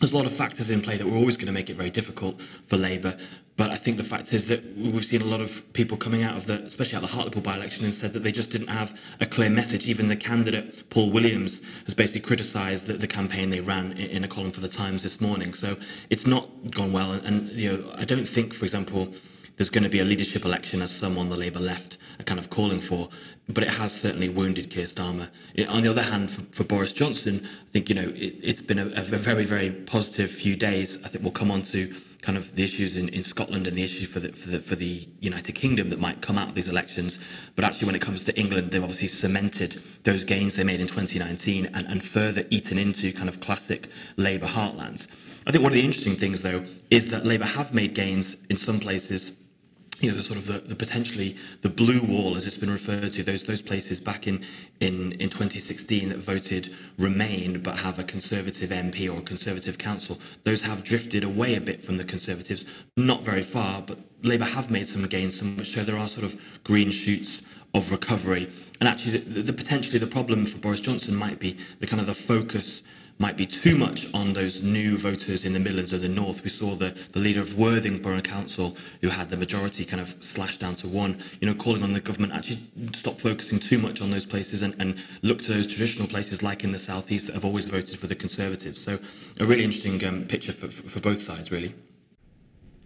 there's 0.00 0.12
a 0.12 0.16
lot 0.16 0.26
of 0.26 0.32
factors 0.32 0.70
in 0.70 0.80
play 0.80 0.96
that 0.96 1.06
were 1.06 1.16
always 1.16 1.36
going 1.36 1.46
to 1.46 1.52
make 1.52 1.68
it 1.68 1.76
very 1.76 1.90
difficult 1.90 2.40
for 2.40 2.76
Labour. 2.76 3.16
But 3.58 3.68
I 3.68 3.76
think 3.76 3.98
the 3.98 4.04
fact 4.04 4.32
is 4.32 4.46
that 4.46 4.64
we've 4.74 5.04
seen 5.04 5.20
a 5.20 5.26
lot 5.26 5.42
of 5.42 5.70
people 5.74 5.98
coming 5.98 6.22
out 6.22 6.34
of 6.34 6.46
the, 6.46 6.62
especially 6.62 6.96
out 6.96 7.02
of 7.02 7.10
the 7.10 7.14
Hartlepool 7.14 7.42
by-election, 7.42 7.84
and 7.84 7.92
said 7.92 8.14
that 8.14 8.20
they 8.20 8.32
just 8.32 8.50
didn't 8.50 8.68
have 8.68 8.98
a 9.20 9.26
clear 9.26 9.50
message. 9.50 9.86
Even 9.86 10.08
the 10.08 10.16
candidate, 10.16 10.88
Paul 10.88 11.10
Williams, 11.10 11.60
has 11.84 11.92
basically 11.92 12.22
criticised 12.22 12.86
the, 12.86 12.94
the 12.94 13.06
campaign 13.06 13.50
they 13.50 13.60
ran 13.60 13.92
in, 13.92 14.24
a 14.24 14.28
column 14.28 14.52
for 14.52 14.60
the 14.60 14.68
Times 14.68 15.02
this 15.02 15.20
morning. 15.20 15.52
So 15.52 15.76
it's 16.08 16.26
not 16.26 16.48
gone 16.70 16.92
well. 16.92 17.12
And, 17.12 17.26
and 17.26 17.50
you 17.50 17.70
know, 17.70 17.94
I 17.98 18.06
don't 18.06 18.26
think, 18.26 18.54
for 18.54 18.64
example, 18.64 19.12
there's 19.60 19.68
going 19.68 19.84
to 19.84 19.90
be 19.90 20.00
a 20.00 20.04
leadership 20.06 20.46
election 20.46 20.80
as 20.80 20.90
some 20.90 21.18
on 21.18 21.28
the 21.28 21.36
Labour 21.36 21.58
left 21.60 21.98
are 22.18 22.22
kind 22.22 22.40
of 22.40 22.48
calling 22.48 22.80
for, 22.80 23.10
but 23.46 23.62
it 23.62 23.68
has 23.68 23.92
certainly 23.92 24.30
wounded 24.30 24.70
Keir 24.70 24.86
Starmer. 24.86 25.28
On 25.68 25.82
the 25.82 25.90
other 25.90 26.00
hand, 26.00 26.30
for, 26.30 26.40
for 26.56 26.64
Boris 26.64 26.94
Johnson, 26.94 27.42
I 27.44 27.68
think 27.70 27.90
you 27.90 27.94
know 27.94 28.10
it, 28.16 28.42
has 28.42 28.62
been 28.62 28.78
a, 28.78 28.86
a, 28.86 29.02
very 29.02 29.44
very 29.44 29.70
positive 29.70 30.30
few 30.30 30.56
days. 30.56 31.04
I 31.04 31.08
think 31.08 31.22
we'll 31.22 31.34
come 31.34 31.50
on 31.50 31.60
to 31.64 31.94
kind 32.22 32.38
of 32.38 32.56
the 32.56 32.64
issues 32.64 32.96
in, 32.96 33.10
in 33.10 33.22
Scotland 33.22 33.66
and 33.66 33.76
the 33.76 33.82
issues 33.82 34.08
for 34.08 34.18
the, 34.18 34.32
for 34.32 34.48
the 34.48 34.60
for 34.60 34.76
the 34.76 35.06
United 35.20 35.52
Kingdom 35.52 35.90
that 35.90 36.00
might 36.00 36.22
come 36.22 36.38
out 36.38 36.48
of 36.48 36.54
these 36.54 36.70
elections. 36.70 37.18
But 37.54 37.66
actually, 37.66 37.84
when 37.84 37.96
it 37.96 38.00
comes 38.00 38.24
to 38.24 38.40
England, 38.40 38.70
they've 38.70 38.82
obviously 38.82 39.08
cemented 39.08 39.72
those 40.04 40.24
gains 40.24 40.56
they 40.56 40.64
made 40.64 40.80
in 40.80 40.86
2019 40.86 41.66
and, 41.74 41.86
and 41.86 42.02
further 42.02 42.46
eaten 42.48 42.78
into 42.78 43.12
kind 43.12 43.28
of 43.28 43.40
classic 43.40 43.88
Labour 44.16 44.46
heartlands. 44.46 45.06
I 45.46 45.52
think 45.52 45.62
one 45.62 45.72
of 45.72 45.76
the 45.76 45.84
interesting 45.84 46.14
things, 46.14 46.40
though, 46.40 46.64
is 46.88 47.10
that 47.10 47.26
Labour 47.26 47.44
have 47.44 47.74
made 47.74 47.92
gains 47.92 48.38
in 48.48 48.56
some 48.56 48.80
places 48.80 49.36
you 50.00 50.10
know, 50.10 50.16
the 50.16 50.22
sort 50.22 50.38
of 50.38 50.46
the, 50.46 50.58
the, 50.60 50.74
potentially 50.74 51.36
the 51.60 51.68
blue 51.68 52.00
wall, 52.02 52.36
as 52.36 52.46
it's 52.46 52.56
been 52.56 52.70
referred 52.70 53.12
to, 53.12 53.22
those 53.22 53.42
those 53.42 53.62
places 53.62 54.00
back 54.00 54.26
in, 54.26 54.44
in, 54.80 55.12
in 55.12 55.28
2016 55.28 56.08
that 56.08 56.18
voted 56.18 56.74
Remain 56.98 57.60
but 57.60 57.78
have 57.78 57.98
a 57.98 58.04
Conservative 58.04 58.70
MP 58.70 59.12
or 59.12 59.18
a 59.18 59.22
Conservative 59.22 59.78
council, 59.78 60.18
those 60.44 60.62
have 60.62 60.82
drifted 60.84 61.22
away 61.22 61.54
a 61.54 61.60
bit 61.60 61.82
from 61.82 61.98
the 61.98 62.04
Conservatives, 62.04 62.64
not 62.96 63.22
very 63.22 63.42
far, 63.42 63.82
but 63.82 63.98
Labour 64.22 64.44
have 64.44 64.70
made 64.70 64.86
some 64.86 65.06
gains, 65.06 65.38
some 65.38 65.56
which 65.56 65.68
show 65.68 65.84
there 65.84 65.98
are 65.98 66.08
sort 66.08 66.24
of 66.24 66.40
green 66.64 66.90
shoots 66.90 67.42
of 67.74 67.90
recovery. 67.92 68.48
And 68.80 68.88
actually, 68.88 69.18
the, 69.18 69.42
the, 69.42 69.52
potentially 69.52 69.98
the 69.98 70.06
problem 70.06 70.46
for 70.46 70.58
Boris 70.58 70.80
Johnson 70.80 71.14
might 71.14 71.38
be 71.38 71.58
the 71.78 71.86
kind 71.86 72.00
of 72.00 72.06
the 72.06 72.14
focus 72.14 72.82
might 73.20 73.36
be 73.36 73.44
too 73.44 73.76
much 73.76 74.12
on 74.14 74.32
those 74.32 74.62
new 74.62 74.96
voters 74.96 75.44
in 75.44 75.52
the 75.52 75.60
Midlands 75.60 75.92
or 75.92 75.98
the 75.98 76.08
North. 76.08 76.42
We 76.42 76.48
saw 76.48 76.74
the, 76.74 76.96
the 77.12 77.20
leader 77.20 77.42
of 77.42 77.58
Worthing 77.58 77.98
Borough 78.00 78.22
Council, 78.22 78.74
who 79.02 79.10
had 79.10 79.28
the 79.28 79.36
majority 79.36 79.84
kind 79.84 80.00
of 80.00 80.16
slashed 80.20 80.58
down 80.58 80.74
to 80.76 80.88
one, 80.88 81.22
you 81.38 81.46
know, 81.46 81.54
calling 81.54 81.82
on 81.82 81.92
the 81.92 82.00
government 82.00 82.32
actually 82.32 82.60
stop 82.94 83.20
focusing 83.20 83.58
too 83.58 83.78
much 83.78 84.00
on 84.00 84.10
those 84.10 84.24
places 84.24 84.62
and, 84.62 84.74
and 84.78 84.96
look 85.20 85.42
to 85.42 85.52
those 85.52 85.66
traditional 85.66 86.08
places 86.08 86.42
like 86.42 86.64
in 86.64 86.72
the 86.72 86.78
South 86.78 87.12
East 87.12 87.26
that 87.26 87.34
have 87.34 87.44
always 87.44 87.66
voted 87.66 87.98
for 87.98 88.06
the 88.06 88.14
Conservatives. 88.14 88.82
So 88.82 88.98
a 89.38 89.44
really 89.44 89.64
interesting 89.64 90.02
um, 90.06 90.24
picture 90.24 90.52
for, 90.52 90.68
for, 90.68 90.88
for 90.88 91.00
both 91.00 91.20
sides, 91.20 91.52
really. 91.52 91.74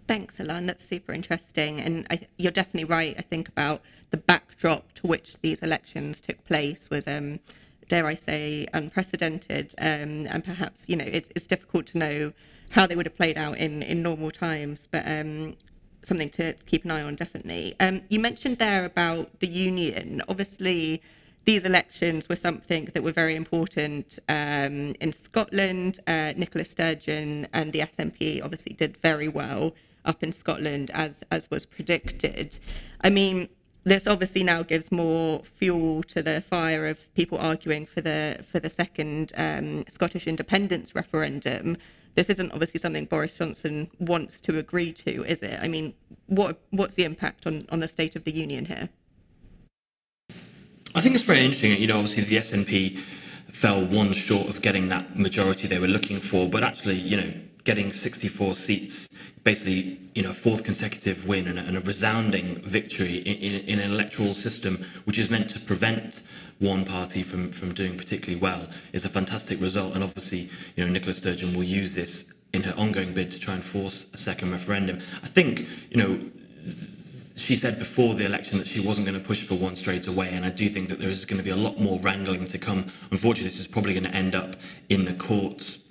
Thanks, 0.05 0.37
Alan. 0.41 0.65
That's 0.65 0.83
super 0.83 1.13
interesting. 1.13 1.79
And 1.79 2.05
I, 2.09 2.19
you're 2.37 2.51
definitely 2.51 2.85
right, 2.85 3.15
I 3.17 3.21
think, 3.21 3.47
about 3.47 3.81
the 4.11 4.17
backdrop 4.17 4.91
to 4.95 5.07
which 5.07 5.37
these 5.41 5.61
elections 5.61 6.19
took 6.19 6.43
place 6.43 6.89
was... 6.89 7.07
Um, 7.07 7.39
dare 7.87 8.05
I 8.05 8.15
say, 8.15 8.67
unprecedented. 8.73 9.73
Um, 9.77 10.27
and 10.27 10.43
perhaps, 10.43 10.85
you 10.87 10.95
know, 10.95 11.05
it's, 11.05 11.29
it's 11.35 11.47
difficult 11.47 11.85
to 11.87 11.97
know 11.97 12.33
how 12.71 12.87
they 12.87 12.95
would 12.95 13.05
have 13.05 13.15
played 13.15 13.37
out 13.37 13.57
in, 13.57 13.83
in 13.83 14.01
normal 14.01 14.31
times, 14.31 14.87
but 14.91 15.07
um, 15.07 15.55
something 16.03 16.29
to 16.31 16.53
keep 16.65 16.85
an 16.85 16.91
eye 16.91 17.03
on, 17.03 17.15
definitely. 17.15 17.75
Um, 17.79 18.01
you 18.09 18.19
mentioned 18.19 18.57
there 18.57 18.85
about 18.85 19.39
the 19.39 19.47
union. 19.47 20.21
Obviously, 20.27 21.01
these 21.45 21.63
elections 21.63 22.27
were 22.27 22.35
something 22.35 22.85
that 22.93 23.03
were 23.03 23.11
very 23.11 23.35
important 23.35 24.19
um, 24.27 24.95
in 24.99 25.13
Scotland. 25.13 25.99
Uh, 26.07 26.33
Nicola 26.35 26.65
Sturgeon 26.65 27.47
and 27.53 27.71
the 27.71 27.79
SNP 27.79 28.43
obviously 28.43 28.73
did 28.73 28.97
very 28.97 29.27
well 29.27 29.75
up 30.03 30.23
in 30.23 30.31
Scotland, 30.31 30.91
as 30.93 31.23
as 31.31 31.49
was 31.49 31.65
predicted. 31.65 32.57
I 33.01 33.09
mean, 33.09 33.49
this 33.85 34.07
obviously 34.07 34.43
now 34.43 34.63
gives 34.63 34.91
more 34.91 35.43
fuel 35.43 36.01
to 36.03 36.21
the 36.21 36.41
fire 36.41 36.87
of 36.87 37.13
people 37.13 37.37
arguing 37.37 37.85
for 37.85 38.01
the 38.01 38.43
for 38.51 38.59
the 38.59 38.69
second 38.69 39.31
um, 39.37 39.85
Scottish 39.87 40.27
independence 40.27 40.95
referendum. 40.95 41.77
This 42.15 42.29
isn't 42.29 42.51
obviously 42.51 42.79
something 42.79 43.05
Boris 43.05 43.37
Johnson 43.37 43.89
wants 43.99 44.41
to 44.41 44.57
agree 44.57 44.91
to, 44.93 45.23
is 45.25 45.41
it? 45.41 45.59
I 45.61 45.67
mean, 45.67 45.93
what 46.25 46.59
what's 46.71 46.95
the 46.95 47.03
impact 47.03 47.45
on, 47.45 47.61
on 47.69 47.79
the 47.79 47.87
state 47.87 48.15
of 48.15 48.23
the 48.23 48.31
union 48.31 48.65
here? 48.65 48.89
I 50.95 51.01
think 51.01 51.13
it's 51.13 51.23
very 51.23 51.39
interesting. 51.39 51.79
You 51.79 51.87
know, 51.87 51.97
obviously 51.97 52.23
the 52.23 52.37
SNP 52.37 52.97
fell 52.97 53.85
one 53.85 54.13
short 54.13 54.47
of 54.47 54.61
getting 54.61 54.89
that 54.89 55.17
majority 55.17 55.67
they 55.67 55.79
were 55.79 55.87
looking 55.87 56.19
for, 56.19 56.49
but 56.49 56.63
actually, 56.63 56.95
you 56.95 57.17
know, 57.17 57.33
getting 57.65 57.91
64 57.91 58.55
seats, 58.55 59.09
basically, 59.43 59.99
you 60.13 60.23
know, 60.23 60.29
a 60.29 60.33
fourth 60.33 60.63
consecutive 60.63 61.27
win 61.27 61.47
and 61.47 61.59
a, 61.59 61.63
and 61.63 61.75
a 61.75 61.81
resounding 61.81 62.55
victory 62.61 63.17
in, 63.17 63.37
in, 63.37 63.65
in, 63.65 63.79
an 63.79 63.91
electoral 63.91 64.33
system 64.33 64.77
which 65.03 65.17
is 65.17 65.29
meant 65.29 65.49
to 65.49 65.59
prevent 65.59 66.21
one 66.59 66.85
party 66.85 67.21
from, 67.23 67.51
from 67.51 67.73
doing 67.73 67.97
particularly 67.97 68.39
well 68.39 68.67
is 68.93 69.03
a 69.03 69.09
fantastic 69.09 69.59
result. 69.59 69.95
And 69.95 70.03
obviously, 70.03 70.49
you 70.75 70.85
know, 70.85 70.91
Nicola 70.91 71.13
Sturgeon 71.13 71.53
will 71.53 71.63
use 71.63 71.93
this 71.93 72.31
in 72.53 72.63
her 72.63 72.73
ongoing 72.77 73.13
bid 73.13 73.31
to 73.31 73.39
try 73.39 73.55
and 73.55 73.63
force 73.63 74.05
a 74.13 74.17
second 74.17 74.51
referendum. 74.51 74.97
I 74.97 75.27
think, 75.27 75.67
you 75.89 75.97
know, 75.97 76.19
she 77.35 77.55
said 77.55 77.79
before 77.79 78.13
the 78.13 78.25
election 78.25 78.59
that 78.59 78.67
she 78.67 78.79
wasn't 78.79 79.07
going 79.07 79.19
to 79.19 79.27
push 79.27 79.43
for 79.43 79.55
one 79.55 79.75
straight 79.75 80.07
away, 80.07 80.29
and 80.31 80.45
I 80.45 80.51
do 80.51 80.69
think 80.69 80.87
that 80.87 80.99
there 80.99 81.09
is 81.09 81.25
going 81.25 81.37
to 81.37 81.43
be 81.43 81.49
a 81.49 81.55
lot 81.55 81.77
more 81.79 81.99
wrangling 81.99 82.45
to 82.45 82.57
come. 82.57 82.85
Unfortunately, 83.11 83.49
this 83.49 83.59
is 83.59 83.67
probably 83.67 83.93
going 83.93 84.05
to 84.05 84.15
end 84.15 84.35
up 84.35 84.55
in 84.87 85.03
the 85.03 85.13
courts 85.13 85.84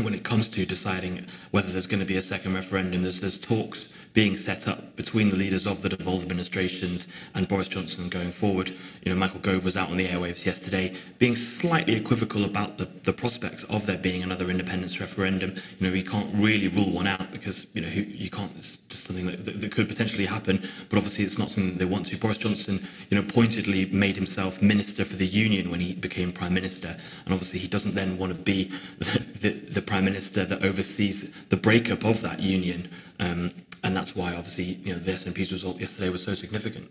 when 0.00 0.14
it 0.14 0.24
comes 0.24 0.48
to 0.48 0.64
deciding 0.64 1.26
whether 1.50 1.70
there's 1.70 1.86
going 1.86 2.00
to 2.00 2.06
be 2.06 2.16
a 2.16 2.22
second 2.22 2.54
referendum. 2.54 3.02
There's, 3.02 3.20
there's 3.20 3.38
talks 3.38 3.91
being 4.12 4.36
set 4.36 4.68
up 4.68 4.94
between 4.96 5.30
the 5.30 5.36
leaders 5.36 5.66
of 5.66 5.82
the 5.82 5.88
devolved 5.88 6.22
administrations 6.22 7.08
and 7.34 7.48
Boris 7.48 7.68
Johnson 7.68 8.08
going 8.08 8.30
forward. 8.30 8.70
You 9.02 9.12
know, 9.12 9.16
Michael 9.16 9.40
Gove 9.40 9.64
was 9.64 9.76
out 9.76 9.90
on 9.90 9.96
the 9.96 10.06
airwaves 10.06 10.44
yesterday 10.44 10.94
being 11.18 11.34
slightly 11.34 11.94
equivocal 11.96 12.44
about 12.44 12.78
the, 12.78 12.84
the 13.04 13.12
prospects 13.12 13.64
of 13.64 13.86
there 13.86 13.98
being 13.98 14.22
another 14.22 14.50
independence 14.50 15.00
referendum. 15.00 15.54
You 15.78 15.86
know, 15.86 15.92
we 15.92 16.02
can't 16.02 16.28
really 16.34 16.68
rule 16.68 16.92
one 16.92 17.06
out 17.06 17.30
because, 17.32 17.66
you 17.74 17.80
know, 17.80 17.88
you 17.88 18.28
can't, 18.28 18.50
it's 18.56 18.76
just 18.88 19.06
something 19.06 19.26
that, 19.26 19.44
that, 19.44 19.60
that 19.60 19.72
could 19.72 19.88
potentially 19.88 20.26
happen, 20.26 20.58
but 20.90 20.96
obviously 20.96 21.24
it's 21.24 21.38
not 21.38 21.50
something 21.50 21.78
they 21.78 21.84
want 21.84 22.06
to. 22.06 22.18
Boris 22.18 22.38
Johnson, 22.38 22.80
you 23.10 23.20
know, 23.20 23.26
pointedly 23.26 23.86
made 23.86 24.16
himself 24.16 24.60
Minister 24.60 25.04
for 25.04 25.16
the 25.16 25.26
Union 25.26 25.70
when 25.70 25.80
he 25.80 25.94
became 25.94 26.32
Prime 26.32 26.54
Minister, 26.54 26.88
and 27.24 27.32
obviously 27.32 27.58
he 27.58 27.68
doesn't 27.68 27.94
then 27.94 28.18
want 28.18 28.32
to 28.34 28.38
be 28.38 28.64
the, 28.98 29.50
the 29.50 29.82
Prime 29.82 30.04
Minister 30.04 30.44
that 30.44 30.64
oversees 30.64 31.30
the 31.48 31.56
breakup 31.56 32.04
of 32.04 32.20
that 32.20 32.40
union. 32.40 32.88
Um, 33.18 33.52
and 33.82 33.96
that's 33.96 34.14
why 34.14 34.34
obviously 34.34 34.64
you 34.64 34.92
know 34.92 34.98
the 34.98 35.12
SNP's 35.12 35.52
result 35.52 35.80
yesterday 35.80 36.08
was 36.08 36.22
so 36.22 36.34
significant. 36.34 36.90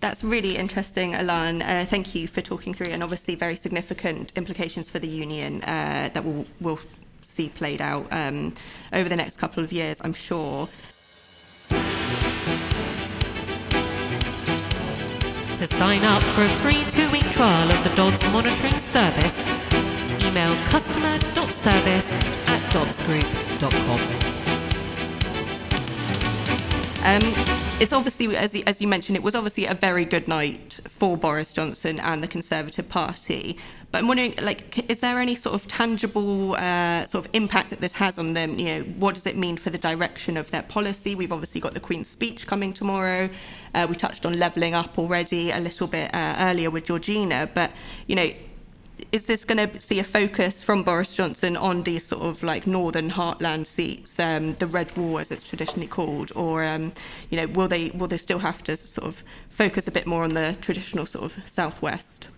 That's 0.00 0.24
really 0.24 0.56
interesting, 0.56 1.14
Alan. 1.14 1.60
Uh, 1.60 1.84
thank 1.86 2.14
you 2.14 2.26
for 2.26 2.40
talking 2.40 2.72
through, 2.72 2.88
and 2.88 3.02
obviously 3.02 3.34
very 3.34 3.56
significant 3.56 4.32
implications 4.34 4.88
for 4.88 4.98
the 4.98 5.06
union 5.06 5.62
uh, 5.62 6.08
that 6.14 6.24
we'll, 6.24 6.46
we'll 6.60 6.80
see 7.22 7.50
played 7.50 7.82
out 7.82 8.06
um, 8.10 8.54
over 8.94 9.08
the 9.08 9.16
next 9.16 9.36
couple 9.36 9.62
of 9.62 9.72
years, 9.72 10.00
I'm 10.02 10.14
sure. 10.14 10.68
To 15.58 15.66
sign 15.66 16.02
up 16.04 16.22
for 16.22 16.44
a 16.44 16.48
free 16.48 16.82
two-week 16.90 17.30
trial 17.32 17.70
of 17.70 17.84
the 17.84 17.90
Dods 17.94 18.24
monitoring 18.32 18.78
service, 18.78 19.46
email 20.24 20.54
customer.service 20.64 22.18
at 22.46 22.62
dodsgroup.com. 22.72 24.29
Um, 27.02 27.22
it's 27.80 27.94
obviously, 27.94 28.36
as, 28.36 28.54
as 28.54 28.82
you 28.82 28.86
mentioned, 28.86 29.16
it 29.16 29.22
was 29.22 29.34
obviously 29.34 29.64
a 29.64 29.74
very 29.74 30.04
good 30.04 30.28
night 30.28 30.80
for 30.86 31.16
Boris 31.16 31.52
Johnson 31.54 31.98
and 31.98 32.22
the 32.22 32.28
Conservative 32.28 32.90
Party. 32.90 33.58
But 33.90 33.98
I'm 34.02 34.08
wondering, 34.08 34.34
like, 34.42 34.90
is 34.90 35.00
there 35.00 35.18
any 35.18 35.34
sort 35.34 35.54
of 35.54 35.66
tangible 35.66 36.56
uh, 36.56 37.06
sort 37.06 37.24
of 37.24 37.34
impact 37.34 37.70
that 37.70 37.80
this 37.80 37.94
has 37.94 38.18
on 38.18 38.34
them? 38.34 38.58
You 38.58 38.66
know, 38.66 38.82
what 38.98 39.14
does 39.14 39.26
it 39.26 39.34
mean 39.34 39.56
for 39.56 39.70
the 39.70 39.78
direction 39.78 40.36
of 40.36 40.50
their 40.50 40.62
policy? 40.62 41.14
We've 41.14 41.32
obviously 41.32 41.60
got 41.60 41.72
the 41.72 41.80
Queen's 41.80 42.08
speech 42.08 42.46
coming 42.46 42.74
tomorrow. 42.74 43.30
Uh, 43.74 43.86
we 43.88 43.96
touched 43.96 44.26
on 44.26 44.38
levelling 44.38 44.74
up 44.74 44.98
already 44.98 45.50
a 45.50 45.58
little 45.58 45.86
bit 45.86 46.14
uh, 46.14 46.36
earlier 46.38 46.70
with 46.70 46.84
Georgina. 46.84 47.48
But, 47.52 47.72
you 48.06 48.14
know, 48.14 48.30
is 49.12 49.24
this 49.24 49.44
going 49.44 49.68
to 49.68 49.80
see 49.80 49.98
a 49.98 50.04
focus 50.04 50.62
from 50.62 50.82
Boris 50.82 51.14
Johnson 51.14 51.56
on 51.56 51.82
these 51.82 52.06
sort 52.06 52.22
of 52.22 52.42
like 52.42 52.66
northern 52.66 53.10
heartland 53.10 53.66
seats, 53.66 54.18
um, 54.18 54.54
the 54.54 54.66
red 54.66 54.96
wall 54.96 55.18
as 55.18 55.30
it's 55.30 55.44
traditionally 55.44 55.86
called, 55.86 56.32
or 56.34 56.64
um, 56.64 56.92
you 57.30 57.36
know, 57.36 57.46
will 57.48 57.68
they 57.68 57.90
will 57.90 58.06
they 58.06 58.16
still 58.16 58.38
have 58.38 58.62
to 58.64 58.76
sort 58.76 59.06
of 59.06 59.24
focus 59.48 59.86
a 59.88 59.90
bit 59.90 60.06
more 60.06 60.24
on 60.24 60.34
the 60.34 60.56
traditional 60.60 61.06
sort 61.06 61.24
of 61.24 61.48
southwest? 61.48 62.28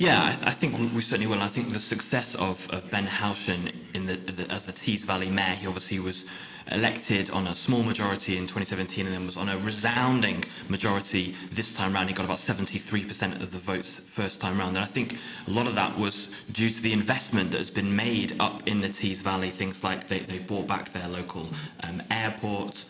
Yeah, 0.00 0.18
I, 0.18 0.48
I 0.48 0.50
think 0.52 0.78
we 0.78 1.02
certainly 1.02 1.26
will. 1.26 1.42
I 1.42 1.48
think 1.48 1.74
the 1.74 1.78
success 1.78 2.34
of, 2.34 2.66
of 2.72 2.90
Ben 2.90 3.04
Houchen 3.04 3.70
in 3.94 4.06
the, 4.06 4.14
the, 4.16 4.50
as 4.50 4.64
the 4.64 4.72
Tees 4.72 5.04
Valley 5.04 5.28
mayor, 5.28 5.54
he 5.54 5.66
obviously 5.66 6.00
was 6.00 6.24
elected 6.72 7.28
on 7.32 7.46
a 7.48 7.54
small 7.54 7.82
majority 7.82 8.38
in 8.38 8.44
2017 8.44 9.04
and 9.04 9.14
then 9.14 9.26
was 9.26 9.36
on 9.36 9.50
a 9.50 9.58
resounding 9.58 10.42
majority 10.70 11.34
this 11.50 11.74
time 11.74 11.92
round. 11.92 12.08
He 12.08 12.14
got 12.14 12.24
about 12.24 12.38
73% 12.38 13.42
of 13.42 13.52
the 13.52 13.58
votes 13.58 13.98
first 13.98 14.40
time 14.40 14.58
round. 14.58 14.70
And 14.70 14.78
I 14.78 14.88
think 14.88 15.18
a 15.46 15.50
lot 15.50 15.66
of 15.66 15.74
that 15.74 15.94
was 15.98 16.44
due 16.44 16.70
to 16.70 16.80
the 16.80 16.94
investment 16.94 17.50
that 17.50 17.58
has 17.58 17.70
been 17.70 17.94
made 17.94 18.40
up 18.40 18.66
in 18.66 18.80
the 18.80 18.88
Tees 18.88 19.20
Valley. 19.20 19.50
Things 19.50 19.84
like 19.84 20.08
they, 20.08 20.20
they 20.20 20.38
bought 20.38 20.66
back 20.66 20.88
their 20.94 21.08
local 21.08 21.46
um, 21.84 22.00
airport. 22.10 22.86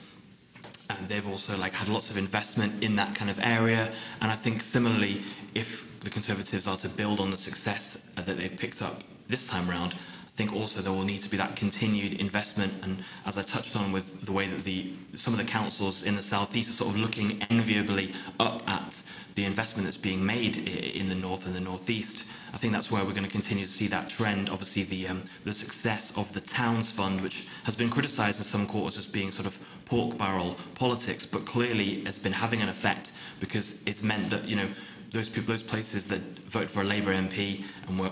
And 0.90 1.09
they've 1.09 1.29
also 1.29 1.59
like 1.59 1.73
had 1.73 1.88
lots 1.88 2.09
of 2.09 2.17
investment 2.17 2.85
in 2.85 2.95
that 2.97 3.17
kind 3.17 3.33
of 3.33 3.40
area. 3.45 3.90
And 4.21 4.31
I 4.31 4.37
think 4.37 4.61
similarly, 4.61 5.17
if 5.57 5.89
the 6.00 6.11
Conservatives 6.11 6.66
are 6.66 6.76
to 6.78 6.88
build 6.88 7.21
on 7.21 7.30
the 7.30 7.37
success 7.37 8.11
that 8.16 8.26
they've 8.26 8.57
picked 8.57 8.83
up 8.83 9.02
this 9.28 9.47
time 9.47 9.69
round, 9.69 9.95
I 9.95 10.42
think 10.42 10.54
also 10.54 10.80
there 10.80 10.92
will 10.92 11.04
need 11.04 11.23
to 11.23 11.30
be 11.30 11.37
that 11.37 11.54
continued 11.57 12.14
investment. 12.21 12.73
And 12.83 13.04
as 13.26 13.37
I 13.37 13.42
touched 13.42 13.76
on 13.76 13.92
with 13.92 14.25
the 14.25 14.33
way 14.33 14.47
that 14.47 14.64
the 14.64 14.92
some 15.14 15.35
of 15.35 15.38
the 15.38 15.45
councils 15.45 16.02
in 16.02 16.16
the 16.16 16.23
southeast 16.23 16.71
are 16.71 16.85
sort 16.85 16.95
of 16.95 17.00
looking 17.00 17.42
enviably 17.50 18.14
up 18.38 18.66
at 18.69 19.02
the 19.35 19.45
investment 19.45 19.85
that's 19.85 19.99
being 19.99 20.25
made 20.25 20.57
in 20.69 21.09
the 21.09 21.14
north 21.14 21.47
and 21.47 21.54
the 21.54 21.61
northeast. 21.61 22.26
I 22.52 22.57
think 22.57 22.73
that's 22.73 22.90
where 22.90 23.04
we're 23.04 23.12
going 23.12 23.25
to 23.25 23.30
continue 23.30 23.64
to 23.64 23.71
see 23.71 23.87
that 23.88 24.09
trend. 24.09 24.50
Obviously, 24.50 24.83
the 24.85 25.09
um, 25.09 25.23
the 25.45 25.52
success 25.52 26.12
of 26.16 26.33
the 26.33 26.40
Towns 26.40 26.90
Fund, 26.90 27.21
which 27.21 27.49
has 27.64 27.76
been 27.76 27.90
criticised 27.90 28.38
in 28.38 28.45
some 28.45 28.66
quarters 28.66 28.99
as 28.99 29.07
being 29.07 29.30
sort 29.30 29.47
of 29.47 29.54
pork 29.90 30.16
barrel 30.16 30.56
politics, 30.76 31.26
but 31.26 31.44
clearly 31.44 32.04
has 32.04 32.18
been 32.18 32.32
having 32.32 32.62
an 32.62 32.68
effect 32.68 33.11
because 33.40 33.82
it's 33.87 34.02
meant 34.04 34.30
that 34.30 34.47
you 34.47 34.54
know 34.56 34.68
those 35.11 35.28
people, 35.28 35.49
those 35.50 35.64
places 35.64 36.06
that 36.06 36.23
voted 36.49 36.70
for 36.70 36.82
a 36.82 36.85
Labour 36.85 37.12
MP 37.12 37.64
and 37.88 37.99
were 37.99 38.11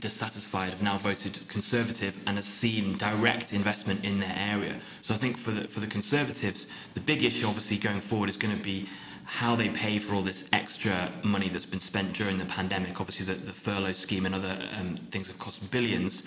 dissatisfied 0.00 0.70
have 0.70 0.82
now 0.82 0.96
voted 0.96 1.46
Conservative 1.48 2.16
and 2.26 2.36
has 2.36 2.46
seen 2.46 2.96
direct 2.96 3.52
investment 3.52 4.02
in 4.02 4.18
their 4.18 4.34
area. 4.34 4.72
So 5.02 5.12
I 5.12 5.18
think 5.18 5.36
for 5.36 5.50
the, 5.50 5.68
for 5.68 5.80
the 5.80 5.86
Conservatives, 5.86 6.66
the 6.94 7.00
big 7.00 7.22
issue 7.22 7.46
obviously 7.46 7.76
going 7.76 8.00
forward 8.00 8.30
is 8.30 8.38
going 8.38 8.56
to 8.56 8.62
be 8.62 8.88
how 9.24 9.54
they 9.54 9.68
pay 9.68 9.98
for 9.98 10.14
all 10.14 10.22
this 10.22 10.48
extra 10.54 11.12
money 11.22 11.48
that's 11.48 11.66
been 11.66 11.80
spent 11.80 12.14
during 12.14 12.38
the 12.38 12.46
pandemic. 12.46 12.98
Obviously, 12.98 13.26
the, 13.26 13.38
the 13.38 13.52
furlough 13.52 13.92
scheme 13.92 14.24
and 14.24 14.34
other 14.34 14.58
um, 14.80 14.96
things 14.96 15.28
have 15.28 15.38
cost 15.38 15.70
billions. 15.70 16.22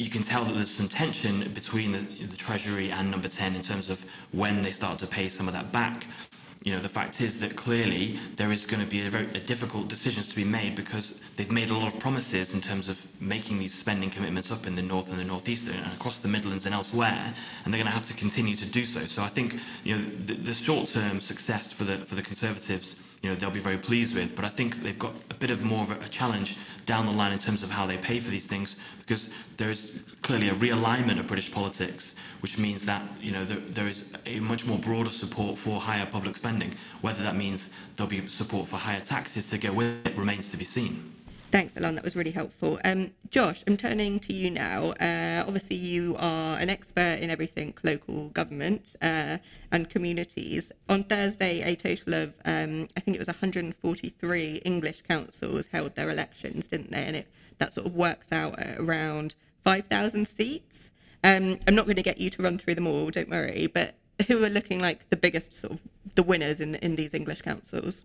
You 0.00 0.08
can 0.08 0.22
tell 0.22 0.44
that 0.44 0.54
there's 0.54 0.70
some 0.70 0.88
tension 0.88 1.52
between 1.52 1.92
the, 1.92 1.98
the 1.98 2.36
Treasury 2.36 2.90
and 2.90 3.10
Number 3.10 3.28
10 3.28 3.54
in 3.54 3.60
terms 3.60 3.90
of 3.90 4.02
when 4.32 4.62
they 4.62 4.70
start 4.70 4.98
to 5.00 5.06
pay 5.06 5.28
some 5.28 5.46
of 5.46 5.52
that 5.52 5.70
back 5.72 6.06
you 6.62 6.72
know, 6.72 6.78
the 6.78 6.90
fact 6.90 7.22
is 7.22 7.40
that 7.40 7.56
clearly 7.56 8.18
there 8.36 8.52
is 8.52 8.66
going 8.66 8.84
to 8.84 8.90
be 8.90 9.06
a 9.06 9.08
very 9.08 9.24
a 9.34 9.40
difficult 9.40 9.88
decisions 9.88 10.28
to 10.28 10.36
be 10.36 10.44
made 10.44 10.76
because 10.76 11.18
they've 11.36 11.50
made 11.50 11.70
a 11.70 11.74
lot 11.74 11.90
of 11.90 11.98
promises 11.98 12.52
in 12.54 12.60
terms 12.60 12.90
of 12.90 13.00
making 13.18 13.58
these 13.58 13.72
spending 13.72 14.10
commitments 14.10 14.52
up 14.52 14.66
in 14.66 14.76
the 14.76 14.82
north 14.82 15.10
and 15.10 15.18
the 15.18 15.24
northeast 15.24 15.74
and 15.74 15.86
across 15.94 16.18
the 16.18 16.28
Midlands 16.28 16.66
and 16.66 16.74
elsewhere, 16.74 17.32
and 17.64 17.72
they're 17.72 17.80
going 17.80 17.90
to 17.90 17.98
have 17.98 18.04
to 18.06 18.14
continue 18.14 18.56
to 18.56 18.66
do 18.66 18.82
so. 18.82 19.00
So 19.00 19.22
I 19.22 19.28
think 19.28 19.54
you 19.84 19.96
know 19.96 20.02
the, 20.02 20.34
the 20.34 20.52
short-term 20.54 21.20
success 21.20 21.72
for 21.72 21.84
the 21.84 21.96
for 21.96 22.14
the 22.14 22.22
Conservatives, 22.22 22.96
you 23.22 23.30
know, 23.30 23.34
they'll 23.34 23.50
be 23.50 23.60
very 23.60 23.78
pleased 23.78 24.14
with, 24.14 24.36
but 24.36 24.44
I 24.44 24.48
think 24.48 24.76
they've 24.76 24.98
got 24.98 25.14
a 25.30 25.34
bit 25.34 25.50
of 25.50 25.64
more 25.64 25.82
of 25.82 25.92
a, 25.92 26.04
a 26.04 26.08
challenge 26.08 26.58
down 26.90 27.06
the 27.06 27.12
line 27.12 27.30
in 27.30 27.38
terms 27.38 27.62
of 27.62 27.70
how 27.70 27.86
they 27.86 27.96
pay 27.96 28.18
for 28.18 28.32
these 28.32 28.46
things 28.46 28.74
because 28.98 29.22
there 29.58 29.70
is 29.70 30.16
clearly 30.22 30.48
a 30.48 30.52
realignment 30.54 31.20
of 31.20 31.28
British 31.28 31.52
politics 31.52 32.16
which 32.40 32.58
means 32.58 32.84
that 32.84 33.00
you 33.20 33.30
know 33.30 33.44
there, 33.44 33.58
there 33.58 33.86
is 33.86 34.12
a 34.26 34.40
much 34.40 34.66
more 34.66 34.78
broader 34.78 35.08
support 35.10 35.56
for 35.56 35.78
higher 35.78 36.06
public 36.06 36.34
spending. 36.34 36.72
Whether 37.00 37.22
that 37.22 37.36
means 37.36 37.72
there'll 37.94 38.10
be 38.10 38.26
support 38.26 38.66
for 38.66 38.76
higher 38.76 38.98
taxes 39.00 39.48
to 39.50 39.58
go 39.58 39.72
with 39.72 40.04
it 40.04 40.16
remains 40.16 40.48
to 40.50 40.56
be 40.56 40.64
seen. 40.64 41.12
Thanks, 41.50 41.76
Alan. 41.76 41.96
That 41.96 42.04
was 42.04 42.14
really 42.14 42.30
helpful. 42.30 42.78
Um, 42.84 43.10
Josh, 43.28 43.64
I'm 43.66 43.76
turning 43.76 44.20
to 44.20 44.32
you 44.32 44.50
now. 44.50 44.92
Uh, 44.92 45.42
obviously, 45.44 45.74
you 45.74 46.14
are 46.20 46.56
an 46.56 46.70
expert 46.70 47.18
in 47.20 47.28
everything 47.28 47.74
local 47.82 48.28
government 48.28 48.94
uh, 49.02 49.38
and 49.72 49.90
communities. 49.90 50.70
On 50.88 51.02
Thursday, 51.02 51.60
a 51.62 51.74
total 51.74 52.14
of, 52.14 52.34
um, 52.44 52.86
I 52.96 53.00
think 53.00 53.16
it 53.16 53.18
was 53.18 53.26
143 53.26 54.56
English 54.64 55.02
councils 55.08 55.66
held 55.66 55.96
their 55.96 56.08
elections, 56.08 56.68
didn't 56.68 56.92
they? 56.92 57.02
And 57.02 57.16
it, 57.16 57.26
that 57.58 57.72
sort 57.72 57.88
of 57.88 57.96
works 57.96 58.30
out 58.30 58.54
around 58.78 59.34
5,000 59.64 60.28
seats. 60.28 60.92
Um, 61.24 61.58
I'm 61.66 61.74
not 61.74 61.86
going 61.86 61.96
to 61.96 62.02
get 62.02 62.18
you 62.18 62.30
to 62.30 62.42
run 62.44 62.58
through 62.58 62.76
them 62.76 62.86
all, 62.86 63.10
don't 63.10 63.28
worry. 63.28 63.66
But 63.66 63.96
who 64.28 64.44
are 64.44 64.48
looking 64.48 64.78
like 64.78 65.10
the 65.10 65.16
biggest 65.16 65.52
sort 65.52 65.72
of 65.72 65.80
the 66.14 66.22
winners 66.22 66.60
in 66.60 66.76
in 66.76 66.94
these 66.94 67.12
English 67.12 67.42
councils? 67.42 68.04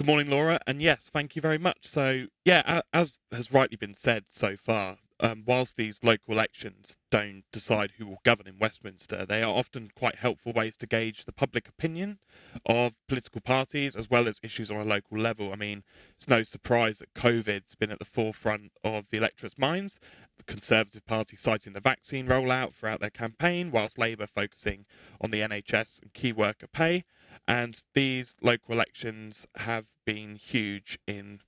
Good 0.00 0.06
morning, 0.06 0.30
Laura, 0.30 0.58
and 0.66 0.80
yes, 0.80 1.10
thank 1.12 1.36
you 1.36 1.42
very 1.42 1.58
much. 1.58 1.80
So, 1.82 2.28
yeah, 2.46 2.80
as 2.90 3.18
has 3.32 3.52
rightly 3.52 3.76
been 3.76 3.94
said 3.94 4.24
so 4.28 4.56
far, 4.56 4.96
um, 5.20 5.44
whilst 5.46 5.76
these 5.76 6.00
local 6.02 6.32
elections 6.32 6.96
don't 7.10 7.42
decide 7.52 7.92
who 7.98 8.06
will 8.06 8.22
govern 8.24 8.46
in 8.46 8.58
Westminster, 8.58 9.26
they 9.26 9.42
are 9.42 9.54
often 9.54 9.90
quite 9.94 10.14
helpful 10.14 10.54
ways 10.54 10.78
to 10.78 10.86
gauge 10.86 11.26
the 11.26 11.32
public 11.32 11.68
opinion 11.68 12.18
of 12.64 12.94
political 13.08 13.42
parties 13.42 13.94
as 13.94 14.08
well 14.08 14.26
as 14.26 14.40
issues 14.42 14.70
on 14.70 14.78
a 14.78 14.84
local 14.84 15.18
level. 15.18 15.52
I 15.52 15.56
mean, 15.56 15.82
it's 16.16 16.26
no 16.26 16.44
surprise 16.44 16.96
that 17.00 17.12
COVID's 17.12 17.74
been 17.74 17.90
at 17.90 17.98
the 17.98 18.06
forefront 18.06 18.72
of 18.82 19.10
the 19.10 19.18
electorate's 19.18 19.58
minds. 19.58 20.00
The 20.38 20.44
Conservative 20.44 21.04
Party 21.04 21.36
citing 21.36 21.74
the 21.74 21.80
vaccine 21.80 22.26
rollout 22.26 22.72
throughout 22.72 23.00
their 23.00 23.10
campaign, 23.10 23.70
whilst 23.70 23.98
Labour 23.98 24.26
focusing 24.26 24.86
on 25.20 25.30
the 25.30 25.42
NHS 25.42 26.00
and 26.00 26.14
key 26.14 26.32
worker 26.32 26.68
pay. 26.68 27.04
And 27.46 27.82
these 27.94 28.34
local 28.40 28.74
elections 28.74 29.46
have 29.56 29.86
been 30.04 30.36
huge 30.36 30.98
in 31.06 31.40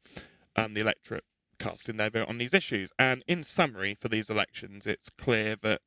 um, 0.56 0.74
the 0.74 0.80
electorate 0.80 1.24
casting 1.58 1.96
their 1.96 2.10
vote 2.10 2.28
on 2.28 2.38
these 2.38 2.54
issues. 2.54 2.92
And 2.98 3.22
in 3.26 3.44
summary, 3.44 3.96
for 4.00 4.08
these 4.08 4.28
elections, 4.28 4.86
it's 4.86 5.08
clear 5.08 5.56
that 5.62 5.80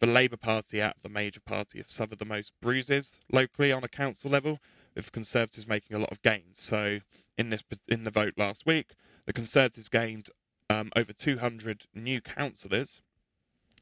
the 0.00 0.06
Labour 0.06 0.36
Party, 0.36 0.80
of 0.82 0.94
the 1.02 1.08
major 1.08 1.40
party, 1.40 1.78
has 1.78 1.86
suffered 1.88 2.18
the 2.18 2.24
most 2.24 2.52
bruises 2.60 3.18
locally 3.32 3.72
on 3.72 3.84
a 3.84 3.88
council 3.88 4.30
level, 4.30 4.58
with 4.94 5.12
Conservatives 5.12 5.66
making 5.66 5.96
a 5.96 6.00
lot 6.00 6.12
of 6.12 6.20
gains. 6.22 6.60
So, 6.60 7.00
in 7.38 7.50
this 7.50 7.62
in 7.88 8.04
the 8.04 8.10
vote 8.10 8.34
last 8.36 8.66
week, 8.66 8.94
the 9.26 9.32
Conservatives 9.32 9.88
gained 9.88 10.28
um, 10.68 10.90
over 10.96 11.12
200 11.12 11.86
new 11.94 12.20
councillors 12.20 13.00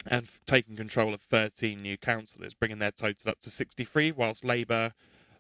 and 0.07 0.29
taking 0.47 0.77
control 0.77 1.13
of 1.13 1.21
13 1.23 1.79
new 1.79 1.97
councillors, 1.97 2.55
bringing 2.55 2.79
their 2.79 2.91
total 2.91 3.31
up 3.31 3.41
to 3.41 3.51
63, 3.51 4.13
whilst 4.13 4.45
Labour 4.45 4.93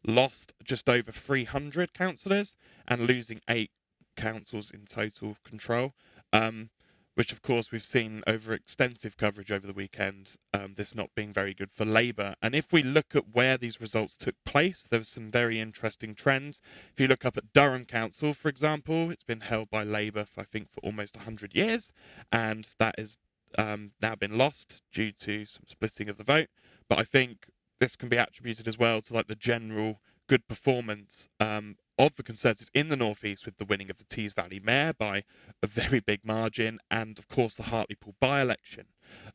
lost 0.06 0.52
just 0.64 0.88
over 0.88 1.12
300 1.12 1.92
councillors 1.92 2.56
and 2.86 3.02
losing 3.02 3.40
eight 3.48 3.70
councils 4.16 4.70
in 4.70 4.84
total 4.86 5.36
control, 5.44 5.94
um, 6.32 6.70
which 7.14 7.32
of 7.32 7.42
course 7.42 7.72
we've 7.72 7.84
seen 7.84 8.22
over 8.26 8.52
extensive 8.54 9.16
coverage 9.16 9.50
over 9.50 9.66
the 9.66 9.72
weekend, 9.72 10.36
um, 10.54 10.74
this 10.74 10.94
not 10.94 11.10
being 11.14 11.32
very 11.32 11.54
good 11.54 11.70
for 11.70 11.84
Labour. 11.84 12.34
And 12.40 12.54
if 12.54 12.72
we 12.72 12.82
look 12.82 13.14
at 13.14 13.34
where 13.34 13.58
these 13.58 13.80
results 13.80 14.16
took 14.16 14.36
place, 14.44 14.86
there 14.88 15.00
were 15.00 15.04
some 15.04 15.30
very 15.30 15.60
interesting 15.60 16.14
trends. 16.14 16.60
If 16.92 17.00
you 17.00 17.08
look 17.08 17.24
up 17.24 17.36
at 17.36 17.52
Durham 17.52 17.84
Council, 17.84 18.32
for 18.32 18.48
example, 18.48 19.10
it's 19.10 19.24
been 19.24 19.40
held 19.40 19.70
by 19.70 19.82
Labour, 19.82 20.24
for, 20.24 20.40
I 20.40 20.44
think, 20.44 20.70
for 20.70 20.80
almost 20.80 21.16
100 21.16 21.54
years, 21.54 21.90
and 22.32 22.68
that 22.78 22.98
has 22.98 23.16
um, 23.58 23.92
now 24.00 24.14
been 24.14 24.38
lost 24.38 24.82
due 24.92 25.12
to 25.12 25.44
some 25.44 25.64
splitting 25.66 26.08
of 26.08 26.16
the 26.16 26.24
vote. 26.24 26.48
But 26.88 26.98
I 26.98 27.04
think 27.04 27.46
this 27.80 27.96
can 27.96 28.08
be 28.08 28.16
attributed 28.16 28.68
as 28.68 28.78
well 28.78 29.00
to 29.00 29.14
like 29.14 29.26
the 29.26 29.34
general 29.34 30.00
good 30.28 30.46
performance 30.46 31.28
um, 31.40 31.76
of 31.98 32.14
the 32.14 32.22
Conservatives 32.22 32.70
in 32.72 32.88
the 32.88 32.96
Northeast 32.96 33.44
with 33.44 33.58
the 33.58 33.64
winning 33.64 33.90
of 33.90 33.98
the 33.98 34.04
Tees 34.04 34.32
Valley 34.32 34.60
Mayor 34.60 34.92
by 34.92 35.24
a 35.62 35.66
very 35.66 35.98
big 35.98 36.20
margin, 36.24 36.78
and 36.90 37.18
of 37.18 37.26
course 37.28 37.54
the 37.54 37.64
Hartlepool 37.64 38.14
by-election. 38.20 38.86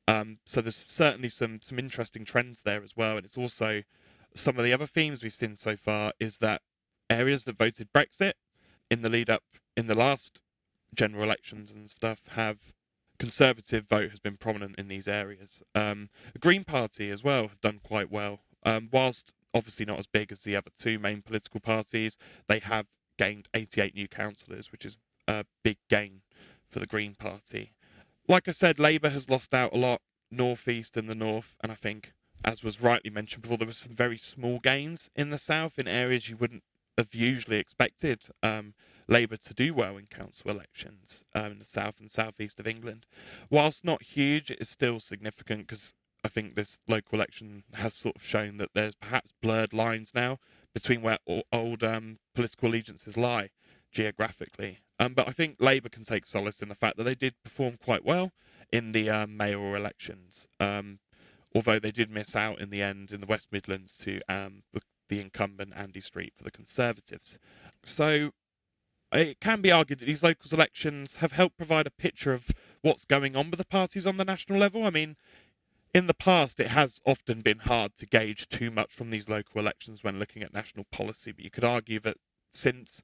Um, 0.07 0.37
so 0.45 0.61
there's 0.61 0.85
certainly 0.87 1.29
some 1.29 1.59
some 1.61 1.77
interesting 1.77 2.23
trends 2.23 2.61
there 2.63 2.81
as 2.81 2.95
well, 2.95 3.17
and 3.17 3.25
it's 3.25 3.37
also 3.37 3.83
some 4.35 4.57
of 4.57 4.63
the 4.63 4.73
other 4.73 4.87
themes 4.87 5.21
we've 5.21 5.33
seen 5.33 5.57
so 5.57 5.75
far 5.75 6.13
is 6.19 6.37
that 6.37 6.61
areas 7.09 7.43
that 7.43 7.57
voted 7.57 7.89
Brexit 7.93 8.33
in 8.89 9.01
the 9.01 9.09
lead 9.09 9.29
up 9.29 9.43
in 9.75 9.87
the 9.87 9.97
last 9.97 10.39
general 10.93 11.23
elections 11.23 11.71
and 11.71 11.89
stuff 11.89 12.21
have 12.31 12.73
conservative 13.19 13.87
vote 13.87 14.09
has 14.11 14.19
been 14.19 14.37
prominent 14.37 14.75
in 14.77 14.87
these 14.87 15.07
areas. 15.07 15.61
Um, 15.73 16.09
the 16.33 16.39
Green 16.39 16.63
Party 16.63 17.09
as 17.09 17.23
well 17.23 17.47
have 17.47 17.61
done 17.61 17.79
quite 17.83 18.11
well. 18.11 18.41
Um, 18.63 18.89
whilst 18.91 19.31
obviously 19.55 19.85
not 19.85 19.97
as 19.97 20.05
big 20.05 20.31
as 20.31 20.41
the 20.41 20.55
other 20.55 20.69
two 20.77 20.99
main 20.99 21.21
political 21.21 21.61
parties. 21.61 22.17
They 22.47 22.59
have 22.59 22.85
gained 23.17 23.47
88 23.53 23.95
new 23.95 24.07
councillors, 24.07 24.71
which 24.71 24.85
is 24.85 24.97
a 25.27 25.45
big 25.63 25.77
gain 25.89 26.21
for 26.67 26.79
the 26.79 26.85
Green 26.85 27.15
Party. 27.15 27.71
Like 28.27 28.47
I 28.47 28.51
said, 28.51 28.79
Labour 28.79 29.09
has 29.09 29.29
lost 29.29 29.53
out 29.53 29.73
a 29.73 29.77
lot 29.77 30.01
northeast 30.29 30.97
and 30.97 31.09
the 31.09 31.15
north, 31.15 31.55
and 31.61 31.71
I 31.71 31.75
think, 31.75 32.11
as 32.43 32.63
was 32.63 32.81
rightly 32.81 33.09
mentioned 33.09 33.43
before, 33.43 33.57
there 33.57 33.67
were 33.67 33.73
some 33.73 33.95
very 33.95 34.17
small 34.17 34.59
gains 34.59 35.09
in 35.15 35.29
the 35.29 35.37
south 35.37 35.79
in 35.79 35.87
areas 35.87 36.29
you 36.29 36.35
wouldn't 36.35 36.63
have 36.97 37.13
usually 37.13 37.57
expected 37.57 38.23
um, 38.41 38.73
Labour 39.07 39.37
to 39.37 39.53
do 39.53 39.73
well 39.73 39.97
in 39.97 40.07
council 40.07 40.49
elections 40.51 41.23
um, 41.33 41.53
in 41.53 41.59
the 41.59 41.65
south 41.65 41.99
and 41.99 42.09
southeast 42.09 42.59
of 42.59 42.67
England. 42.67 43.05
Whilst 43.49 43.83
not 43.83 44.03
huge, 44.03 44.51
it 44.51 44.61
is 44.61 44.69
still 44.69 44.99
significant 44.99 45.67
because 45.67 45.93
I 46.23 46.27
think 46.27 46.55
this 46.55 46.79
local 46.87 47.19
election 47.19 47.63
has 47.73 47.93
sort 47.93 48.15
of 48.15 48.23
shown 48.23 48.57
that 48.57 48.71
there's 48.73 48.95
perhaps 48.95 49.33
blurred 49.41 49.73
lines 49.73 50.11
now 50.15 50.39
between 50.73 51.01
where 51.01 51.19
old 51.51 51.83
um, 51.83 52.17
political 52.33 52.69
allegiances 52.69 53.15
lie 53.15 53.51
geographically. 53.91 54.79
Um, 54.99 55.13
but 55.13 55.27
I 55.27 55.31
think 55.31 55.57
Labour 55.59 55.89
can 55.89 56.03
take 56.03 56.25
solace 56.25 56.61
in 56.61 56.69
the 56.69 56.75
fact 56.75 56.97
that 56.97 57.03
they 57.03 57.15
did 57.15 57.35
perform 57.43 57.77
quite 57.83 58.03
well 58.03 58.31
in 58.71 58.91
the 58.91 59.09
um, 59.09 59.37
mayoral 59.37 59.75
elections, 59.75 60.47
um, 60.59 60.99
although 61.53 61.79
they 61.79 61.91
did 61.91 62.09
miss 62.09 62.35
out 62.35 62.59
in 62.59 62.71
the 62.71 62.81
end 62.81 63.11
in 63.11 63.21
the 63.21 63.27
West 63.27 63.49
Midlands 63.51 63.95
to 63.97 64.19
um, 64.27 64.63
the, 64.73 64.81
the 65.09 65.19
incumbent 65.19 65.73
Andy 65.75 66.01
Street 66.01 66.33
for 66.35 66.43
the 66.43 66.51
Conservatives. 66.51 67.37
So 67.83 68.31
it 69.11 69.39
can 69.39 69.61
be 69.61 69.71
argued 69.71 69.99
that 69.99 70.05
these 70.05 70.23
local 70.23 70.49
elections 70.51 71.17
have 71.17 71.31
helped 71.31 71.57
provide 71.57 71.87
a 71.87 71.91
picture 71.91 72.33
of 72.33 72.49
what's 72.81 73.05
going 73.05 73.35
on 73.35 73.49
with 73.49 73.59
the 73.59 73.65
parties 73.65 74.05
on 74.05 74.17
the 74.17 74.25
national 74.25 74.59
level. 74.59 74.85
I 74.85 74.89
mean, 74.89 75.15
in 75.93 76.07
the 76.07 76.13
past, 76.13 76.59
it 76.59 76.67
has 76.67 76.99
often 77.05 77.41
been 77.41 77.59
hard 77.59 77.95
to 77.95 78.05
gauge 78.05 78.49
too 78.49 78.69
much 78.69 78.93
from 78.93 79.11
these 79.11 79.29
local 79.29 79.61
elections 79.61 80.03
when 80.03 80.19
looking 80.19 80.43
at 80.43 80.53
national 80.53 80.85
policy, 80.91 81.31
but 81.31 81.43
you 81.43 81.49
could 81.49 81.63
argue 81.63 81.99
that 82.01 82.17
since 82.53 83.01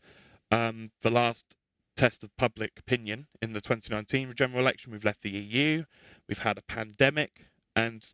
um, 0.52 0.92
the 1.02 1.12
last 1.12 1.56
test 1.96 2.24
of 2.24 2.36
public 2.36 2.74
opinion 2.78 3.28
in 3.42 3.54
the 3.54 3.62
2019 3.62 4.34
general 4.36 4.60
election, 4.60 4.92
we've 4.92 5.06
left 5.06 5.22
the 5.22 5.30
EU, 5.30 5.86
we've 6.28 6.40
had 6.40 6.58
a 6.58 6.62
pandemic, 6.64 7.46
and 7.76 8.10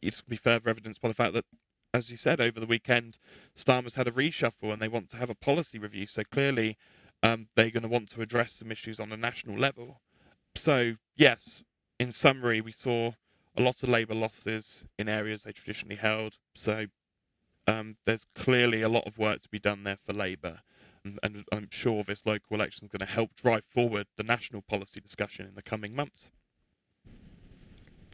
it's 0.00 0.20
going 0.20 0.26
to 0.26 0.30
be 0.30 0.36
further 0.36 0.70
evidenced 0.70 1.02
by 1.02 1.08
the 1.08 1.14
fact 1.14 1.34
that, 1.34 1.44
as 1.94 2.10
you 2.10 2.16
said, 2.16 2.40
over 2.40 2.58
the 2.58 2.66
weekend, 2.66 3.18
Starmer's 3.56 3.94
had 3.94 4.08
a 4.08 4.10
reshuffle 4.10 4.72
and 4.72 4.82
they 4.82 4.88
want 4.88 5.08
to 5.10 5.16
have 5.16 5.30
a 5.30 5.34
policy 5.34 5.78
review. 5.78 6.08
So 6.08 6.24
clearly, 6.24 6.76
um, 7.22 7.46
they're 7.54 7.70
going 7.70 7.84
to 7.84 7.88
want 7.88 8.10
to 8.10 8.20
address 8.20 8.54
some 8.54 8.72
issues 8.72 8.98
on 8.98 9.12
a 9.12 9.16
national 9.16 9.56
level. 9.56 10.00
So, 10.56 10.96
yes, 11.16 11.62
in 12.00 12.10
summary, 12.10 12.60
we 12.60 12.72
saw 12.72 13.12
a 13.56 13.62
lot 13.62 13.84
of 13.84 13.88
Labour 13.88 14.14
losses 14.14 14.82
in 14.98 15.08
areas 15.08 15.44
they 15.44 15.52
traditionally 15.52 15.94
held. 15.94 16.38
So 16.56 16.86
um, 17.68 17.96
there's 18.04 18.26
clearly 18.34 18.82
a 18.82 18.88
lot 18.88 19.06
of 19.06 19.16
work 19.16 19.42
to 19.42 19.48
be 19.48 19.60
done 19.60 19.84
there 19.84 19.96
for 19.96 20.12
Labour. 20.12 20.62
And, 21.04 21.20
and 21.22 21.44
I'm 21.52 21.68
sure 21.70 22.02
this 22.02 22.26
local 22.26 22.56
election 22.56 22.86
is 22.86 22.90
going 22.90 23.06
to 23.06 23.14
help 23.14 23.36
drive 23.36 23.64
forward 23.64 24.08
the 24.16 24.24
national 24.24 24.62
policy 24.62 25.00
discussion 25.00 25.46
in 25.46 25.54
the 25.54 25.62
coming 25.62 25.94
months. 25.94 26.28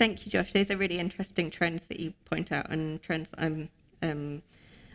Thank 0.00 0.24
you, 0.24 0.32
Josh. 0.32 0.54
Those 0.54 0.70
are 0.70 0.78
really 0.78 0.98
interesting 0.98 1.50
trends 1.50 1.82
that 1.88 2.00
you 2.00 2.14
point 2.24 2.52
out, 2.52 2.70
and 2.70 3.02
trends 3.02 3.34
I'm 3.36 3.68
um, 4.00 4.40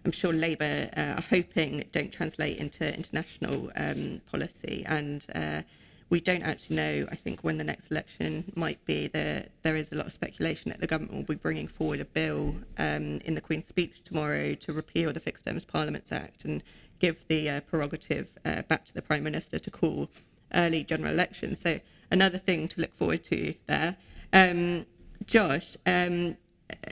I'm 0.04 0.12
sure 0.12 0.34
Labour 0.34 0.89
uh, 0.98 1.20
are 1.20 1.22
hoping 1.22 1.84
don't 1.91 2.12
translate 2.12 2.58
into 2.58 2.91
international 2.91 3.72
um, 3.76 4.22
policy. 4.32 4.84
And 4.88 5.24
uh, 5.36 5.62
we 6.10 6.20
don't 6.22 6.41
actually 6.41 6.78
know, 6.78 7.08
I 7.12 7.15
think, 7.15 7.41
when 7.41 7.60
the 7.60 7.63
next 7.63 7.91
election 7.91 8.52
might 8.56 8.84
be. 8.86 9.06
There, 9.06 9.46
there 9.62 9.76
is 9.76 9.91
a 9.91 9.96
lot 9.96 10.08
of 10.08 10.12
speculation 10.12 10.70
that 10.70 10.82
the 10.82 10.88
government 10.88 11.13
will 11.13 11.36
be 11.36 11.36
bringing 11.36 11.68
forward 11.68 12.00
a 12.00 12.06
bill 12.06 12.56
um, 12.80 13.20
in 13.26 13.36
the 13.36 13.41
Queen's 13.41 13.68
speech 13.68 14.02
tomorrow 14.04 14.56
to 14.56 14.74
repeal 14.74 15.13
the 15.13 15.20
Fixed 15.20 15.46
Terms 15.46 15.65
Parliaments 15.65 16.12
Act 16.12 16.46
and 16.46 16.63
give 16.98 17.24
the 17.28 17.48
uh, 17.48 17.60
prerogative 17.62 18.32
uh, 18.44 18.63
back 18.63 18.86
to 18.86 18.94
the 18.96 19.04
Prime 19.04 19.24
Minister 19.24 19.60
to 19.60 19.70
call 19.70 20.10
early 20.56 20.84
general 20.84 21.13
elections. 21.13 21.60
So 21.62 21.80
another 22.10 22.39
thing 22.39 22.68
to 22.70 22.82
look 22.82 22.96
forward 22.96 23.24
to 23.26 23.54
there. 23.68 23.98
Um, 24.34 24.88
Josh, 25.25 25.78
um, 25.86 26.38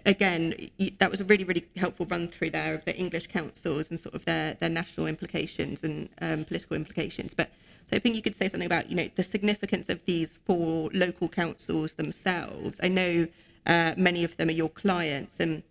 again, 0.06 0.70
that 1.00 1.10
was 1.10 1.22
a 1.22 1.24
really, 1.24 1.44
really 1.44 1.66
helpful 1.76 2.06
run 2.06 2.28
through 2.28 2.52
there 2.52 2.74
of 2.74 2.86
the 2.86 2.96
English 2.98 3.28
councils 3.28 3.90
and 3.90 4.00
sort 4.00 4.16
of 4.16 4.26
their, 4.26 4.56
their 4.56 4.70
national 4.70 5.08
implications 5.08 5.84
and 5.84 6.10
um, 6.22 6.46
political 6.46 6.76
implications. 6.76 7.34
But 7.34 7.50
so 7.86 7.96
I 7.96 8.00
think 8.00 8.16
you 8.16 8.22
could 8.22 8.36
say 8.36 8.48
something 8.48 8.66
about, 8.66 8.90
you 8.90 8.96
know, 8.96 9.10
the 9.16 9.24
significance 9.24 9.90
of 9.90 10.04
these 10.06 10.40
for 10.46 10.90
local 10.94 11.28
councils 11.28 11.96
themselves. 11.96 12.80
I 12.82 12.88
know 12.88 13.28
uh, 13.66 13.94
many 13.98 14.24
of 14.24 14.38
them 14.38 14.50
are 14.50 14.54
your 14.54 14.70
clients, 14.70 15.36
and 15.40 15.64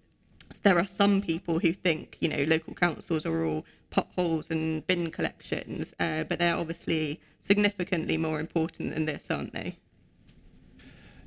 there 0.62 0.78
are 0.78 0.86
some 0.86 1.22
people 1.22 1.58
who 1.60 1.72
think, 1.72 2.18
you 2.20 2.28
know, 2.28 2.44
local 2.44 2.74
councils 2.74 3.24
are 3.24 3.44
all 3.44 3.64
potholes 3.90 4.50
and 4.50 4.86
bin 4.86 5.10
collections, 5.10 5.94
uh, 6.00 6.24
but 6.24 6.38
they're 6.38 6.56
obviously 6.56 7.20
significantly 7.38 8.16
more 8.16 8.40
important 8.40 8.94
than 8.94 9.06
this, 9.06 9.30
aren't 9.30 9.52
they? 9.52 9.78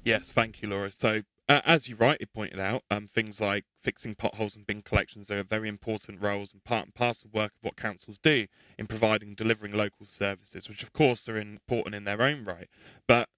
Yes, 0.05 0.31
thank 0.31 0.61
you, 0.61 0.69
Laura. 0.69 0.91
So 0.91 1.23
uh, 1.49 1.61
as 1.65 1.89
you 1.89 1.95
rightly 1.95 2.27
pointed 2.27 2.59
out, 2.59 2.83
um, 2.91 3.07
things 3.07 3.41
like 3.41 3.65
fixing 3.81 4.13
potholes 4.13 4.55
and 4.55 4.65
bin 4.65 4.83
collections 4.83 5.31
are 5.31 5.43
very 5.43 5.67
important 5.67 6.21
roles 6.21 6.53
and 6.53 6.63
part 6.63 6.85
and 6.85 6.93
parcel 6.93 7.31
work 7.33 7.53
of 7.57 7.63
what 7.63 7.75
councils 7.75 8.19
do 8.19 8.45
in 8.77 8.85
providing 8.85 9.33
delivering 9.33 9.73
local 9.73 10.05
services, 10.05 10.69
which 10.69 10.83
of 10.83 10.93
course 10.93 11.27
are 11.27 11.39
important 11.39 11.95
in 11.95 12.03
their 12.03 12.21
own 12.21 12.43
right. 12.43 12.69
But 13.07 13.29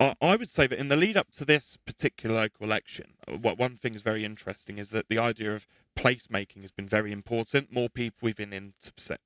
I, 0.00 0.36
would 0.36 0.48
say 0.48 0.68
that 0.68 0.78
in 0.78 0.86
the 0.86 0.96
lead 0.96 1.16
up 1.16 1.32
to 1.32 1.44
this 1.44 1.76
particular 1.76 2.36
local 2.36 2.64
election, 2.64 3.14
uh, 3.26 3.36
what 3.36 3.58
one 3.58 3.76
thing 3.76 3.94
is 3.94 4.02
very 4.02 4.24
interesting 4.24 4.78
is 4.78 4.90
that 4.90 5.08
the 5.08 5.18
idea 5.18 5.52
of 5.52 5.66
placemaking 5.96 6.62
has 6.62 6.70
been 6.70 6.86
very 6.86 7.10
important. 7.10 7.72
More 7.72 7.88
people, 7.88 8.28
even 8.28 8.52
in 8.52 8.72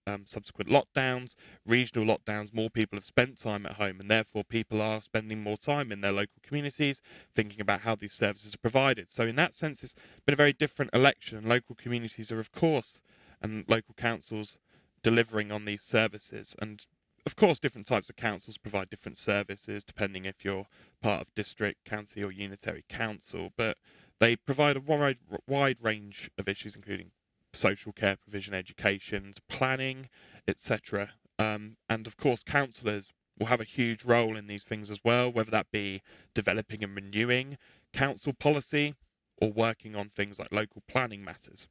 um, 0.07 0.25
subsequent 0.25 0.71
lockdowns, 0.71 1.35
regional 1.67 2.07
lockdowns, 2.07 2.55
more 2.55 2.71
people 2.71 2.97
have 2.97 3.05
spent 3.05 3.39
time 3.39 3.67
at 3.67 3.75
home, 3.75 4.01
and 4.01 4.11
therefore 4.11 4.45
people 4.45 4.81
are 4.81 5.03
spending 5.03 5.43
more 5.43 5.59
time 5.59 5.93
in 5.93 6.01
their 6.01 6.13
local 6.13 6.41
communities, 6.43 7.03
thinking 7.35 7.61
about 7.61 7.83
how 7.83 7.95
these 7.95 8.15
services 8.15 8.55
are 8.55 8.59
provided. 8.59 9.11
So, 9.11 9.27
in 9.27 9.37
that 9.37 9.53
sense, 9.53 9.83
it's 9.83 9.95
been 10.25 10.33
a 10.33 10.37
very 10.37 10.55
different 10.55 10.95
election, 10.95 11.37
and 11.37 11.47
local 11.47 11.75
communities 11.75 12.33
are, 12.33 12.41
of 12.41 12.51
course, 12.51 13.03
and 13.43 13.67
local 13.69 13.95
councils 13.95 14.57
delivering 15.03 15.53
on 15.53 15.67
these 15.67 15.83
services. 15.83 16.57
And 16.59 16.87
of 17.25 17.37
course, 17.37 17.61
different 17.61 17.87
types 17.87 18.09
of 18.09 18.17
councils 18.17 18.59
provide 18.59 18.91
different 18.91 19.17
services 19.17 19.85
depending 19.85 20.25
if 20.25 20.45
you're 20.45 20.67
part 21.01 21.21
of 21.23 21.35
district, 21.35 21.85
county, 21.85 22.23
or 22.23 22.33
unitary 22.33 22.85
council, 22.89 23.53
but 23.57 23.77
they 24.19 24.37
provide 24.37 24.77
a 24.77 24.81
wide, 24.81 25.19
wide 25.47 25.79
range 25.83 26.31
of 26.39 26.49
issues, 26.49 26.75
including 26.75 27.11
social 27.53 27.93
care 27.93 28.17
provision, 28.17 28.55
education, 28.55 29.35
planning, 29.49 30.09
etc. 30.49 31.11
Um, 31.39 31.77
and 31.89 32.07
of 32.07 32.17
course, 32.17 32.43
councillors 32.43 33.11
will 33.39 33.47
have 33.47 33.61
a 33.61 33.65
huge 33.65 34.05
role 34.05 34.37
in 34.37 34.47
these 34.47 34.65
things 34.65 34.91
as 34.91 35.01
well, 35.05 35.31
whether 35.33 35.51
that 35.51 35.71
be 35.71 36.03
developing 36.35 36.83
and 36.83 36.95
renewing 36.95 37.57
council 37.93 38.33
policy 38.33 38.95
or 39.37 39.51
working 39.51 39.97
on 39.97 40.11
things 40.11 40.39
like 40.39 40.53
local 40.53 40.83
planning 40.89 41.25
matters. 41.25 41.69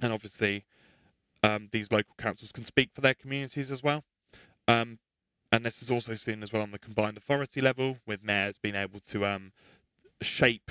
And 0.00 0.12
obviously, 0.12 0.64
um, 1.42 1.68
these 1.70 1.92
local 1.92 2.14
councils 2.18 2.52
can 2.52 2.64
speak 2.64 2.90
for 2.94 3.00
their 3.00 3.14
communities 3.14 3.70
as 3.70 3.82
well. 3.82 4.04
Um, 4.70 4.98
and 5.50 5.64
this 5.64 5.82
is 5.82 5.90
also 5.90 6.14
seen 6.14 6.42
as 6.42 6.52
well 6.52 6.62
on 6.62 6.70
the 6.70 6.78
combined 6.78 7.16
authority 7.16 7.60
level, 7.60 7.98
with 8.06 8.22
mayors 8.22 8.58
being 8.58 8.76
able 8.76 9.00
to 9.00 9.26
um, 9.26 9.52
shape 10.22 10.70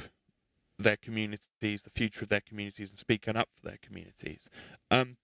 their 0.78 0.96
communities, 0.96 1.82
the 1.82 1.90
future 1.90 2.24
of 2.24 2.30
their 2.30 2.42
communities, 2.42 2.92
and 2.92 3.00
speaking 3.00 3.36
up 3.36 3.50
for 3.54 3.68
their 3.68 3.80
communities. 3.82 4.48
Um, 4.90 5.18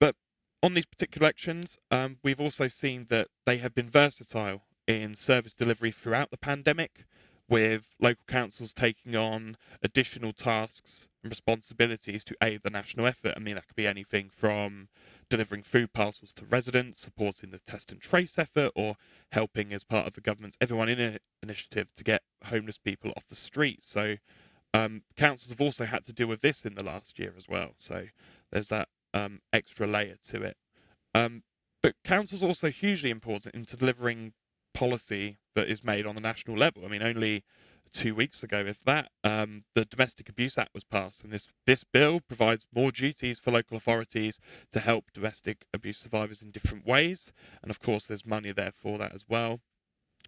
but 0.00 0.16
on 0.62 0.72
these 0.72 0.86
particular 0.86 1.26
elections, 1.26 1.78
um, 1.90 2.16
we've 2.22 2.40
also 2.40 2.68
seen 2.68 3.06
that 3.10 3.28
they 3.44 3.58
have 3.58 3.74
been 3.74 3.90
versatile 3.90 4.62
in 4.88 5.14
service 5.14 5.52
delivery 5.52 5.90
throughout 5.90 6.30
the 6.30 6.38
pandemic, 6.38 7.04
with 7.52 7.90
local 8.00 8.24
councils 8.26 8.72
taking 8.72 9.14
on 9.14 9.58
additional 9.82 10.32
tasks 10.32 11.06
and 11.22 11.30
responsibilities 11.30 12.24
to 12.24 12.34
aid 12.42 12.62
the 12.64 12.70
national 12.70 13.06
effort. 13.06 13.34
I 13.36 13.40
mean, 13.40 13.56
that 13.56 13.66
could 13.66 13.76
be 13.76 13.86
anything 13.86 14.30
from 14.30 14.88
delivering 15.28 15.62
food 15.62 15.92
parcels 15.92 16.32
to 16.32 16.46
residents, 16.46 17.02
supporting 17.02 17.50
the 17.50 17.58
test 17.58 17.92
and 17.92 18.00
trace 18.00 18.38
effort, 18.38 18.72
or 18.74 18.96
helping 19.32 19.70
as 19.74 19.84
part 19.84 20.06
of 20.06 20.14
the 20.14 20.22
government's 20.22 20.56
Everyone 20.62 20.88
In 20.88 21.18
initiative 21.42 21.94
to 21.94 22.02
get 22.02 22.22
homeless 22.46 22.78
people 22.78 23.12
off 23.18 23.28
the 23.28 23.36
streets. 23.36 23.86
So, 23.86 24.16
um, 24.72 25.02
councils 25.18 25.50
have 25.50 25.60
also 25.60 25.84
had 25.84 26.06
to 26.06 26.12
deal 26.14 26.28
with 26.28 26.40
this 26.40 26.64
in 26.64 26.74
the 26.74 26.84
last 26.84 27.18
year 27.18 27.34
as 27.36 27.50
well. 27.50 27.72
So, 27.76 28.06
there's 28.50 28.68
that 28.68 28.88
um, 29.12 29.40
extra 29.52 29.86
layer 29.86 30.16
to 30.28 30.40
it. 30.40 30.56
Um, 31.14 31.42
but 31.82 31.96
councils 32.02 32.42
are 32.42 32.46
also 32.46 32.70
hugely 32.70 33.10
important 33.10 33.54
into 33.54 33.76
delivering 33.76 34.32
policy 34.82 35.38
that 35.54 35.68
is 35.68 35.84
made 35.84 36.04
on 36.06 36.16
the 36.16 36.20
national 36.20 36.58
level. 36.58 36.84
I 36.84 36.88
mean, 36.88 37.04
only 37.04 37.44
two 37.92 38.16
weeks 38.16 38.42
ago, 38.42 38.64
if 38.66 38.82
that, 38.82 39.12
um, 39.22 39.62
the 39.76 39.84
Domestic 39.84 40.28
Abuse 40.28 40.58
Act 40.58 40.74
was 40.74 40.82
passed, 40.82 41.22
and 41.22 41.32
this 41.32 41.46
this 41.66 41.84
bill 41.84 42.18
provides 42.18 42.66
more 42.74 42.90
duties 42.90 43.38
for 43.38 43.52
local 43.52 43.76
authorities 43.76 44.40
to 44.72 44.80
help 44.80 45.12
domestic 45.12 45.66
abuse 45.72 45.98
survivors 45.98 46.42
in 46.42 46.50
different 46.50 46.84
ways, 46.84 47.32
and 47.62 47.70
of 47.70 47.78
course, 47.78 48.06
there's 48.06 48.26
money 48.26 48.50
there 48.50 48.72
for 48.72 48.98
that 48.98 49.14
as 49.14 49.24
well. 49.28 49.60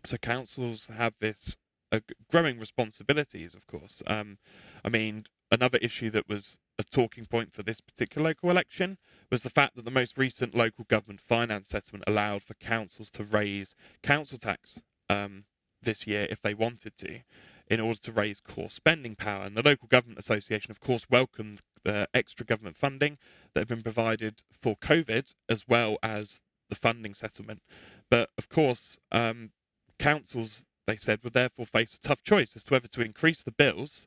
So 0.06 0.18
councils 0.18 0.86
have 0.86 1.14
this 1.18 1.56
uh, 1.90 1.98
growing 2.30 2.60
responsibilities, 2.60 3.56
of 3.56 3.66
course. 3.66 4.04
Um, 4.06 4.38
I 4.84 4.88
mean, 4.88 5.24
another 5.50 5.78
issue 5.78 6.10
that 6.10 6.28
was 6.28 6.58
a 6.78 6.84
talking 6.84 7.26
point 7.26 7.52
for 7.52 7.62
this 7.62 7.80
particular 7.80 8.28
local 8.28 8.50
election 8.50 8.98
was 9.30 9.42
the 9.42 9.50
fact 9.50 9.76
that 9.76 9.84
the 9.84 9.90
most 9.90 10.18
recent 10.18 10.54
local 10.54 10.84
government 10.84 11.20
finance 11.20 11.68
settlement 11.68 12.04
allowed 12.06 12.42
for 12.42 12.54
councils 12.54 13.10
to 13.10 13.22
raise 13.22 13.74
council 14.02 14.38
tax 14.38 14.80
um, 15.08 15.44
this 15.82 16.06
year 16.06 16.26
if 16.30 16.40
they 16.40 16.54
wanted 16.54 16.96
to 16.96 17.20
in 17.68 17.80
order 17.80 17.98
to 17.98 18.12
raise 18.12 18.40
core 18.40 18.70
spending 18.70 19.14
power. 19.14 19.44
And 19.44 19.56
the 19.56 19.62
Local 19.62 19.88
Government 19.88 20.18
Association, 20.18 20.70
of 20.70 20.80
course, 20.80 21.06
welcomed 21.08 21.60
the 21.84 22.08
extra 22.12 22.44
government 22.44 22.76
funding 22.76 23.18
that 23.52 23.60
had 23.60 23.68
been 23.68 23.82
provided 23.82 24.42
for 24.60 24.76
COVID 24.76 25.34
as 25.48 25.66
well 25.68 25.96
as 26.02 26.40
the 26.68 26.74
funding 26.74 27.14
settlement. 27.14 27.62
But 28.10 28.30
of 28.36 28.48
course, 28.48 28.98
um, 29.12 29.50
councils, 29.98 30.64
they 30.86 30.96
said, 30.96 31.20
would 31.22 31.32
therefore 31.32 31.66
face 31.66 31.94
a 31.94 32.00
tough 32.00 32.22
choice 32.22 32.56
as 32.56 32.64
to 32.64 32.74
whether 32.74 32.88
to 32.88 33.02
increase 33.02 33.42
the 33.42 33.52
bills 33.52 34.06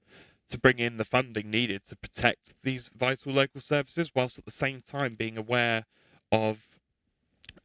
to 0.49 0.59
bring 0.59 0.79
in 0.79 0.97
the 0.97 1.05
funding 1.05 1.51
needed 1.51 1.85
to 1.85 1.95
protect 1.95 2.53
these 2.63 2.89
vital 2.89 3.33
local 3.33 3.61
services, 3.61 4.11
whilst 4.15 4.37
at 4.37 4.45
the 4.45 4.51
same 4.51 4.81
time 4.81 5.15
being 5.15 5.37
aware 5.37 5.85
of 6.31 6.67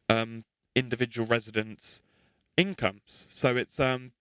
um, 0.08 0.44
individual 0.74 1.26
residents' 1.26 2.02
incomes. 2.56 3.24
So 3.30 3.56
it's 3.56 3.78
um, 3.78 4.12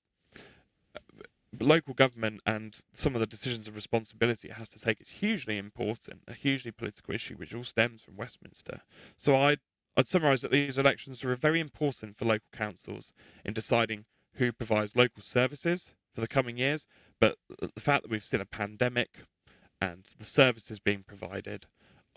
local 1.60 1.94
government 1.94 2.42
and 2.46 2.78
some 2.94 3.14
of 3.14 3.20
the 3.20 3.28
decisions 3.28 3.68
and 3.68 3.76
responsibility 3.76 4.48
it 4.48 4.54
has 4.54 4.70
to 4.70 4.80
take 4.80 5.02
is 5.02 5.10
hugely 5.10 5.58
important, 5.58 6.22
a 6.28 6.34
hugely 6.34 6.72
political 6.72 7.14
issue, 7.14 7.36
which 7.36 7.54
all 7.54 7.64
stems 7.64 8.02
from 8.02 8.16
Westminster. 8.16 8.82
So 9.18 9.36
I'd, 9.36 9.60
I'd 9.98 10.08
summarise 10.08 10.42
that 10.42 10.52
these 10.52 10.78
elections 10.78 11.24
are 11.24 11.36
very 11.36 11.60
important 11.60 12.18
for 12.18 12.26
local 12.26 12.48
councils 12.54 13.12
in 13.44 13.54
deciding 13.54 14.06
who 14.36 14.52
provides 14.52 14.96
local 14.96 15.24
services 15.24 15.92
for 16.14 16.22
the 16.22 16.28
coming 16.28 16.58
years. 16.58 16.88
But 17.22 17.38
the 17.60 17.80
fact 17.80 18.02
that 18.02 18.12
we've 18.12 18.24
seen 18.24 18.42
a 18.42 18.46
pandemic 18.46 19.20
and 19.80 20.10
the 20.18 20.26
services 20.26 20.80
being 20.80 21.04
provided, 21.04 21.68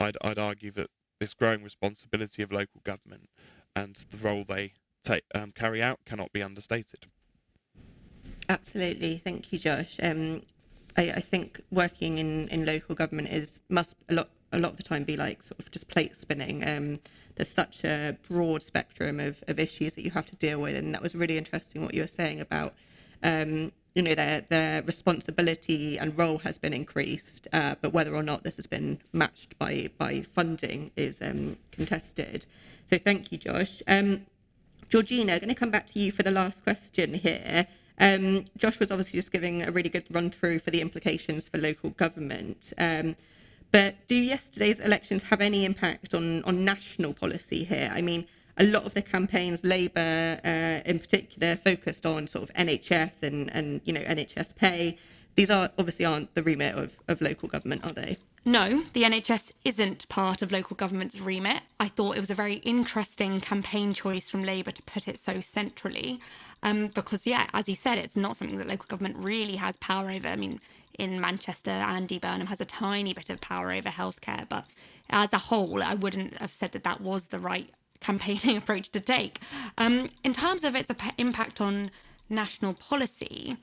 I'd, 0.00 0.16
I'd 0.22 0.38
argue 0.38 0.72
that 0.72 0.88
this 1.20 1.34
growing 1.34 1.62
responsibility 1.62 2.42
of 2.42 2.50
local 2.50 2.80
government 2.82 3.28
and 3.76 3.96
the 4.10 4.16
role 4.16 4.44
they 4.48 4.72
take, 5.04 5.24
um, 5.34 5.52
carry 5.52 5.82
out 5.82 6.00
cannot 6.06 6.32
be 6.32 6.42
understated. 6.42 7.06
Absolutely, 8.48 9.18
thank 9.18 9.52
you, 9.52 9.58
Josh. 9.58 9.98
Um, 10.02 10.42
I, 10.96 11.10
I, 11.10 11.20
think 11.20 11.60
working 11.70 12.18
in, 12.18 12.48
in 12.48 12.64
local 12.64 12.94
government 12.94 13.28
is 13.28 13.60
must 13.68 13.96
a 14.08 14.14
lot 14.14 14.30
a 14.52 14.58
lot 14.58 14.72
of 14.72 14.76
the 14.76 14.82
time 14.82 15.04
be 15.04 15.16
like 15.16 15.42
sort 15.42 15.58
of 15.58 15.70
just 15.70 15.88
plate 15.88 16.16
spinning. 16.16 16.66
Um, 16.66 17.00
there's 17.34 17.50
such 17.50 17.84
a 17.84 18.16
broad 18.28 18.62
spectrum 18.62 19.18
of, 19.18 19.42
of 19.48 19.58
issues 19.58 19.94
that 19.96 20.04
you 20.04 20.12
have 20.12 20.26
to 20.26 20.36
deal 20.36 20.60
with, 20.60 20.76
and 20.76 20.94
that 20.94 21.02
was 21.02 21.14
really 21.14 21.36
interesting 21.36 21.82
what 21.82 21.94
you 21.94 22.02
were 22.02 22.08
saying 22.08 22.40
about. 22.40 22.74
Um, 23.22 23.72
you 23.94 24.02
know 24.02 24.14
their 24.14 24.40
their 24.42 24.82
responsibility 24.82 25.98
and 25.98 26.18
role 26.18 26.38
has 26.38 26.58
been 26.58 26.72
increased, 26.72 27.48
uh, 27.52 27.76
but 27.80 27.92
whether 27.92 28.14
or 28.14 28.22
not 28.22 28.42
this 28.42 28.56
has 28.56 28.66
been 28.66 28.98
matched 29.12 29.58
by 29.58 29.90
by 29.98 30.22
funding 30.34 30.90
is 30.96 31.22
um, 31.22 31.56
contested. 31.70 32.46
So 32.86 32.98
thank 32.98 33.32
you, 33.32 33.38
Josh. 33.38 33.82
Um, 33.86 34.26
Georgina, 34.88 35.38
going 35.38 35.48
to 35.48 35.54
come 35.54 35.70
back 35.70 35.86
to 35.88 35.98
you 35.98 36.12
for 36.12 36.22
the 36.22 36.30
last 36.30 36.62
question 36.62 37.14
here. 37.14 37.66
Um, 37.98 38.44
Josh 38.58 38.78
was 38.78 38.90
obviously 38.90 39.18
just 39.18 39.32
giving 39.32 39.62
a 39.62 39.70
really 39.70 39.88
good 39.88 40.04
run 40.10 40.30
through 40.30 40.58
for 40.58 40.70
the 40.70 40.80
implications 40.80 41.48
for 41.48 41.58
local 41.58 41.90
government. 41.90 42.72
Um, 42.76 43.16
but 43.70 43.94
do 44.06 44.14
yesterday's 44.14 44.78
elections 44.80 45.24
have 45.24 45.40
any 45.40 45.64
impact 45.64 46.14
on, 46.14 46.44
on 46.44 46.64
national 46.64 47.14
policy 47.14 47.64
here? 47.64 47.90
I 47.92 48.02
mean, 48.02 48.26
a 48.56 48.64
lot 48.64 48.84
of 48.84 48.94
the 48.94 49.02
campaigns, 49.02 49.64
Labour 49.64 50.40
uh, 50.44 50.88
in 50.88 50.98
particular, 50.98 51.56
focused 51.56 52.06
on 52.06 52.26
sort 52.26 52.48
of 52.48 52.54
NHS 52.54 53.22
and, 53.22 53.52
and 53.54 53.80
you 53.84 53.92
know 53.92 54.00
NHS 54.00 54.54
pay. 54.54 54.98
These 55.34 55.50
are 55.50 55.70
obviously 55.78 56.04
aren't 56.04 56.34
the 56.34 56.42
remit 56.42 56.76
of, 56.76 56.94
of 57.08 57.20
local 57.20 57.48
government, 57.48 57.84
are 57.84 57.92
they? 57.92 58.16
No, 58.46 58.82
the 58.92 59.04
NHS 59.04 59.52
isn't 59.64 60.06
part 60.10 60.42
of 60.42 60.52
local 60.52 60.76
government's 60.76 61.18
remit. 61.18 61.62
I 61.80 61.88
thought 61.88 62.16
it 62.16 62.20
was 62.20 62.30
a 62.30 62.34
very 62.34 62.56
interesting 62.56 63.40
campaign 63.40 63.94
choice 63.94 64.28
from 64.28 64.42
Labour 64.42 64.70
to 64.70 64.82
put 64.82 65.08
it 65.08 65.18
so 65.18 65.40
centrally. 65.40 66.20
Um, 66.62 66.88
because, 66.88 67.26
yeah, 67.26 67.46
as 67.54 67.70
you 67.70 67.74
said, 67.74 67.96
it's 67.96 68.16
not 68.16 68.36
something 68.36 68.58
that 68.58 68.68
local 68.68 68.86
government 68.86 69.16
really 69.18 69.56
has 69.56 69.78
power 69.78 70.10
over. 70.10 70.28
I 70.28 70.36
mean, 70.36 70.60
in 70.98 71.20
Manchester, 71.20 71.70
Andy 71.70 72.18
Burnham 72.18 72.48
has 72.48 72.60
a 72.60 72.66
tiny 72.66 73.14
bit 73.14 73.30
of 73.30 73.40
power 73.40 73.72
over 73.72 73.88
healthcare, 73.88 74.46
but 74.46 74.66
as 75.08 75.32
a 75.32 75.38
whole, 75.38 75.82
I 75.82 75.94
wouldn't 75.94 76.36
have 76.36 76.52
said 76.52 76.72
that 76.72 76.84
that 76.84 77.00
was 77.00 77.28
the 77.28 77.38
right 77.38 77.70
campaigning 78.04 78.56
approach 78.62 78.90
to 78.90 79.00
take. 79.00 79.40
Um, 79.78 80.08
in 80.22 80.32
terms 80.32 80.62
of 80.64 80.76
its 80.76 80.90
impact 81.18 81.60
on 81.60 81.90
national 82.28 82.74
policy, 82.74 83.56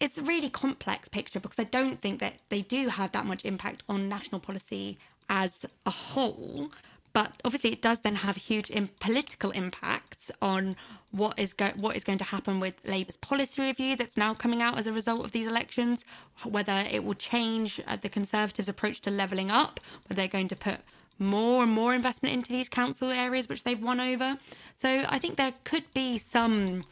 it's 0.00 0.18
a 0.18 0.22
really 0.22 0.50
complex 0.50 1.08
picture 1.08 1.40
because 1.40 1.58
I 1.60 1.64
don't 1.64 2.00
think 2.00 2.18
that 2.20 2.34
they 2.48 2.62
do 2.62 2.88
have 2.88 3.12
that 3.12 3.24
much 3.24 3.44
impact 3.44 3.84
on 3.88 4.08
national 4.08 4.40
policy 4.40 4.98
as 5.30 5.64
a 5.86 5.90
whole. 5.90 6.70
But 7.12 7.32
obviously, 7.44 7.72
it 7.72 7.82
does 7.82 8.00
then 8.00 8.16
have 8.16 8.36
huge 8.36 8.70
in 8.70 8.88
political 8.98 9.50
impacts 9.50 10.30
on 10.40 10.76
what 11.10 11.38
is 11.38 11.52
go- 11.52 11.76
what 11.76 11.94
is 11.94 12.04
going 12.04 12.18
to 12.18 12.24
happen 12.24 12.58
with 12.58 12.76
Labour's 12.86 13.18
policy 13.18 13.60
review 13.62 13.96
that's 13.96 14.16
now 14.16 14.32
coming 14.32 14.62
out 14.62 14.78
as 14.78 14.86
a 14.86 14.92
result 14.92 15.22
of 15.24 15.32
these 15.32 15.46
elections. 15.46 16.06
Whether 16.42 16.84
it 16.90 17.04
will 17.04 17.14
change 17.32 17.80
uh, 17.86 17.96
the 17.96 18.08
Conservatives' 18.08 18.68
approach 18.68 19.02
to 19.02 19.10
levelling 19.10 19.50
up, 19.50 19.78
whether 20.06 20.16
they're 20.20 20.28
going 20.38 20.48
to 20.48 20.56
put 20.56 20.78
more 21.18 21.62
and 21.62 21.72
more 21.72 21.94
investment 21.94 22.34
into 22.34 22.52
these 22.52 22.68
council 22.68 23.10
areas 23.10 23.48
which 23.48 23.64
they've 23.64 23.82
won 23.82 24.00
over. 24.00 24.36
So 24.74 25.04
I 25.08 25.18
think 25.18 25.36
there 25.36 25.52
could 25.64 25.84
be 25.94 26.18
some 26.18 26.82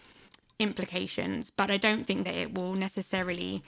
implications, 0.59 1.50
but 1.50 1.70
I 1.70 1.76
don't 1.76 2.06
think 2.06 2.24
that 2.26 2.35
it 2.35 2.54
will 2.54 2.74
necessarily 2.74 3.62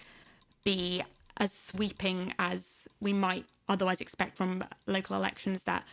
be 0.65 1.03
as 1.39 1.53
sweeping 1.53 2.35
as 2.39 2.87
we 3.01 3.13
might 3.13 3.47
otherwise 3.69 4.01
expect 4.01 4.37
from 4.37 4.65
local 4.87 5.17
elections 5.17 5.65
that 5.65 5.85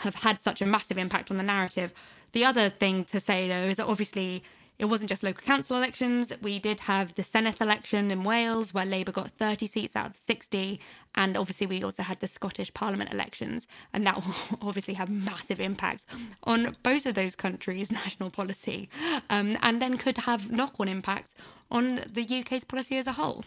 have 0.00 0.16
had 0.16 0.40
such 0.40 0.60
a 0.60 0.66
massive 0.66 0.98
impact 0.98 1.30
on 1.30 1.36
the 1.38 1.42
narrative. 1.42 1.92
The 2.32 2.44
other 2.44 2.68
thing 2.68 3.04
to 3.06 3.20
say, 3.20 3.48
though, 3.48 3.68
is 3.68 3.76
that 3.78 3.86
obviously 3.86 4.42
it 4.78 4.86
wasn't 4.86 5.10
just 5.10 5.22
local 5.22 5.44
council 5.44 5.76
elections. 5.76 6.32
We 6.42 6.58
did 6.58 6.80
have 6.80 7.14
the 7.14 7.22
Senedd 7.22 7.60
election 7.60 8.10
in 8.10 8.24
Wales, 8.24 8.74
where 8.74 8.84
Labour 8.84 9.12
got 9.12 9.30
30 9.30 9.66
seats 9.66 9.94
out 9.94 10.06
of 10.06 10.16
60. 10.16 10.80
And 11.14 11.36
obviously, 11.36 11.66
we 11.66 11.82
also 11.84 12.02
had 12.02 12.20
the 12.20 12.28
Scottish 12.28 12.72
Parliament 12.74 13.12
elections. 13.12 13.66
And 13.92 14.06
that 14.06 14.16
will 14.16 14.58
obviously 14.68 14.94
have 14.94 15.10
massive 15.10 15.60
impacts 15.60 16.06
on 16.44 16.74
both 16.82 17.06
of 17.06 17.14
those 17.14 17.36
countries' 17.36 17.92
national 18.02 18.30
policy, 18.30 18.88
um, 19.30 19.56
and 19.62 19.80
then 19.80 19.96
could 19.96 20.18
have 20.18 20.50
knock 20.50 20.76
on 20.80 20.88
impacts 20.88 21.34
on 21.70 22.00
the 22.10 22.26
UK's 22.40 22.64
policy 22.64 22.96
as 22.96 23.06
a 23.06 23.12
whole. 23.12 23.44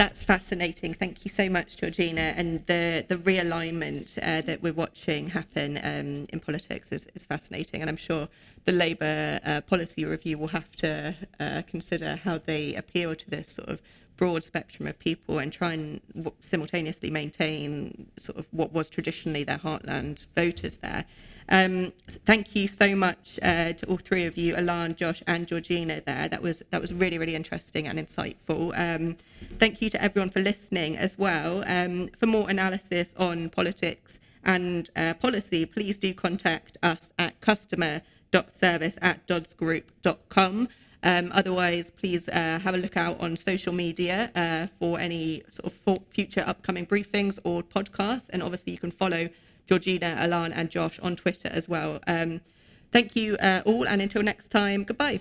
That's 0.00 0.24
fascinating. 0.24 0.94
Thank 0.94 1.26
you 1.26 1.30
so 1.30 1.50
much, 1.50 1.76
Georgina. 1.76 2.32
And 2.34 2.64
the 2.64 3.04
the 3.06 3.16
realignment 3.16 4.16
uh, 4.22 4.40
that 4.40 4.62
we're 4.62 4.72
watching 4.72 5.28
happen 5.28 5.76
um, 5.76 6.26
in 6.32 6.40
politics 6.40 6.90
is, 6.90 7.06
is 7.14 7.26
fascinating. 7.26 7.82
And 7.82 7.90
I'm 7.90 7.98
sure 7.98 8.26
the 8.64 8.72
Labour 8.72 9.40
uh, 9.44 9.60
policy 9.60 10.06
review 10.06 10.38
will 10.38 10.54
have 10.58 10.72
to 10.76 11.14
uh, 11.38 11.60
consider 11.66 12.16
how 12.16 12.38
they 12.38 12.74
appeal 12.76 13.14
to 13.14 13.28
this 13.28 13.52
sort 13.52 13.68
of 13.68 13.82
broad 14.16 14.42
spectrum 14.42 14.88
of 14.88 14.98
people 14.98 15.38
and 15.38 15.52
try 15.52 15.74
and 15.74 16.00
simultaneously 16.40 17.10
maintain 17.10 18.10
sort 18.18 18.38
of 18.38 18.46
what 18.52 18.72
was 18.72 18.88
traditionally 18.88 19.44
their 19.44 19.58
heartland 19.58 20.24
voters 20.34 20.76
there. 20.76 21.04
Um, 21.50 21.92
thank 22.26 22.54
you 22.54 22.68
so 22.68 22.94
much 22.94 23.38
uh, 23.42 23.72
to 23.72 23.86
all 23.86 23.96
three 23.96 24.24
of 24.24 24.36
you, 24.36 24.54
Alan, 24.54 24.94
Josh, 24.94 25.22
and 25.26 25.48
Georgina. 25.48 26.00
There, 26.00 26.28
that 26.28 26.42
was 26.42 26.62
that 26.70 26.80
was 26.80 26.94
really 26.94 27.18
really 27.18 27.34
interesting 27.34 27.88
and 27.88 27.98
insightful. 27.98 28.72
Um, 28.78 29.16
thank 29.58 29.82
you 29.82 29.90
to 29.90 30.02
everyone 30.02 30.30
for 30.30 30.40
listening 30.40 30.96
as 30.96 31.18
well. 31.18 31.64
Um, 31.66 32.10
for 32.18 32.26
more 32.26 32.48
analysis 32.48 33.14
on 33.16 33.50
politics 33.50 34.20
and 34.44 34.88
uh, 34.94 35.14
policy, 35.14 35.66
please 35.66 35.98
do 35.98 36.14
contact 36.14 36.78
us 36.82 37.10
at 37.18 37.40
customer.service 37.40 38.98
at. 39.02 39.26
Um, 41.02 41.32
otherwise, 41.32 41.90
please 41.90 42.28
uh, 42.28 42.58
have 42.62 42.74
a 42.74 42.78
look 42.78 42.96
out 42.96 43.18
on 43.20 43.36
social 43.36 43.72
media 43.72 44.30
uh, 44.34 44.66
for 44.78 45.00
any 45.00 45.42
sort 45.48 45.72
of 45.72 45.98
future 46.10 46.44
upcoming 46.46 46.86
briefings 46.86 47.38
or 47.42 47.62
podcasts. 47.62 48.28
And 48.30 48.42
obviously, 48.42 48.72
you 48.72 48.78
can 48.78 48.90
follow 48.90 49.30
Georgina, 49.66 50.14
Alan, 50.18 50.52
and 50.52 50.70
Josh 50.70 50.98
on 51.00 51.16
Twitter 51.16 51.48
as 51.48 51.68
well. 51.68 52.00
Um, 52.06 52.40
thank 52.92 53.16
you 53.16 53.36
uh, 53.36 53.62
all, 53.64 53.86
and 53.86 54.02
until 54.02 54.22
next 54.22 54.48
time, 54.48 54.84
goodbye. 54.84 55.20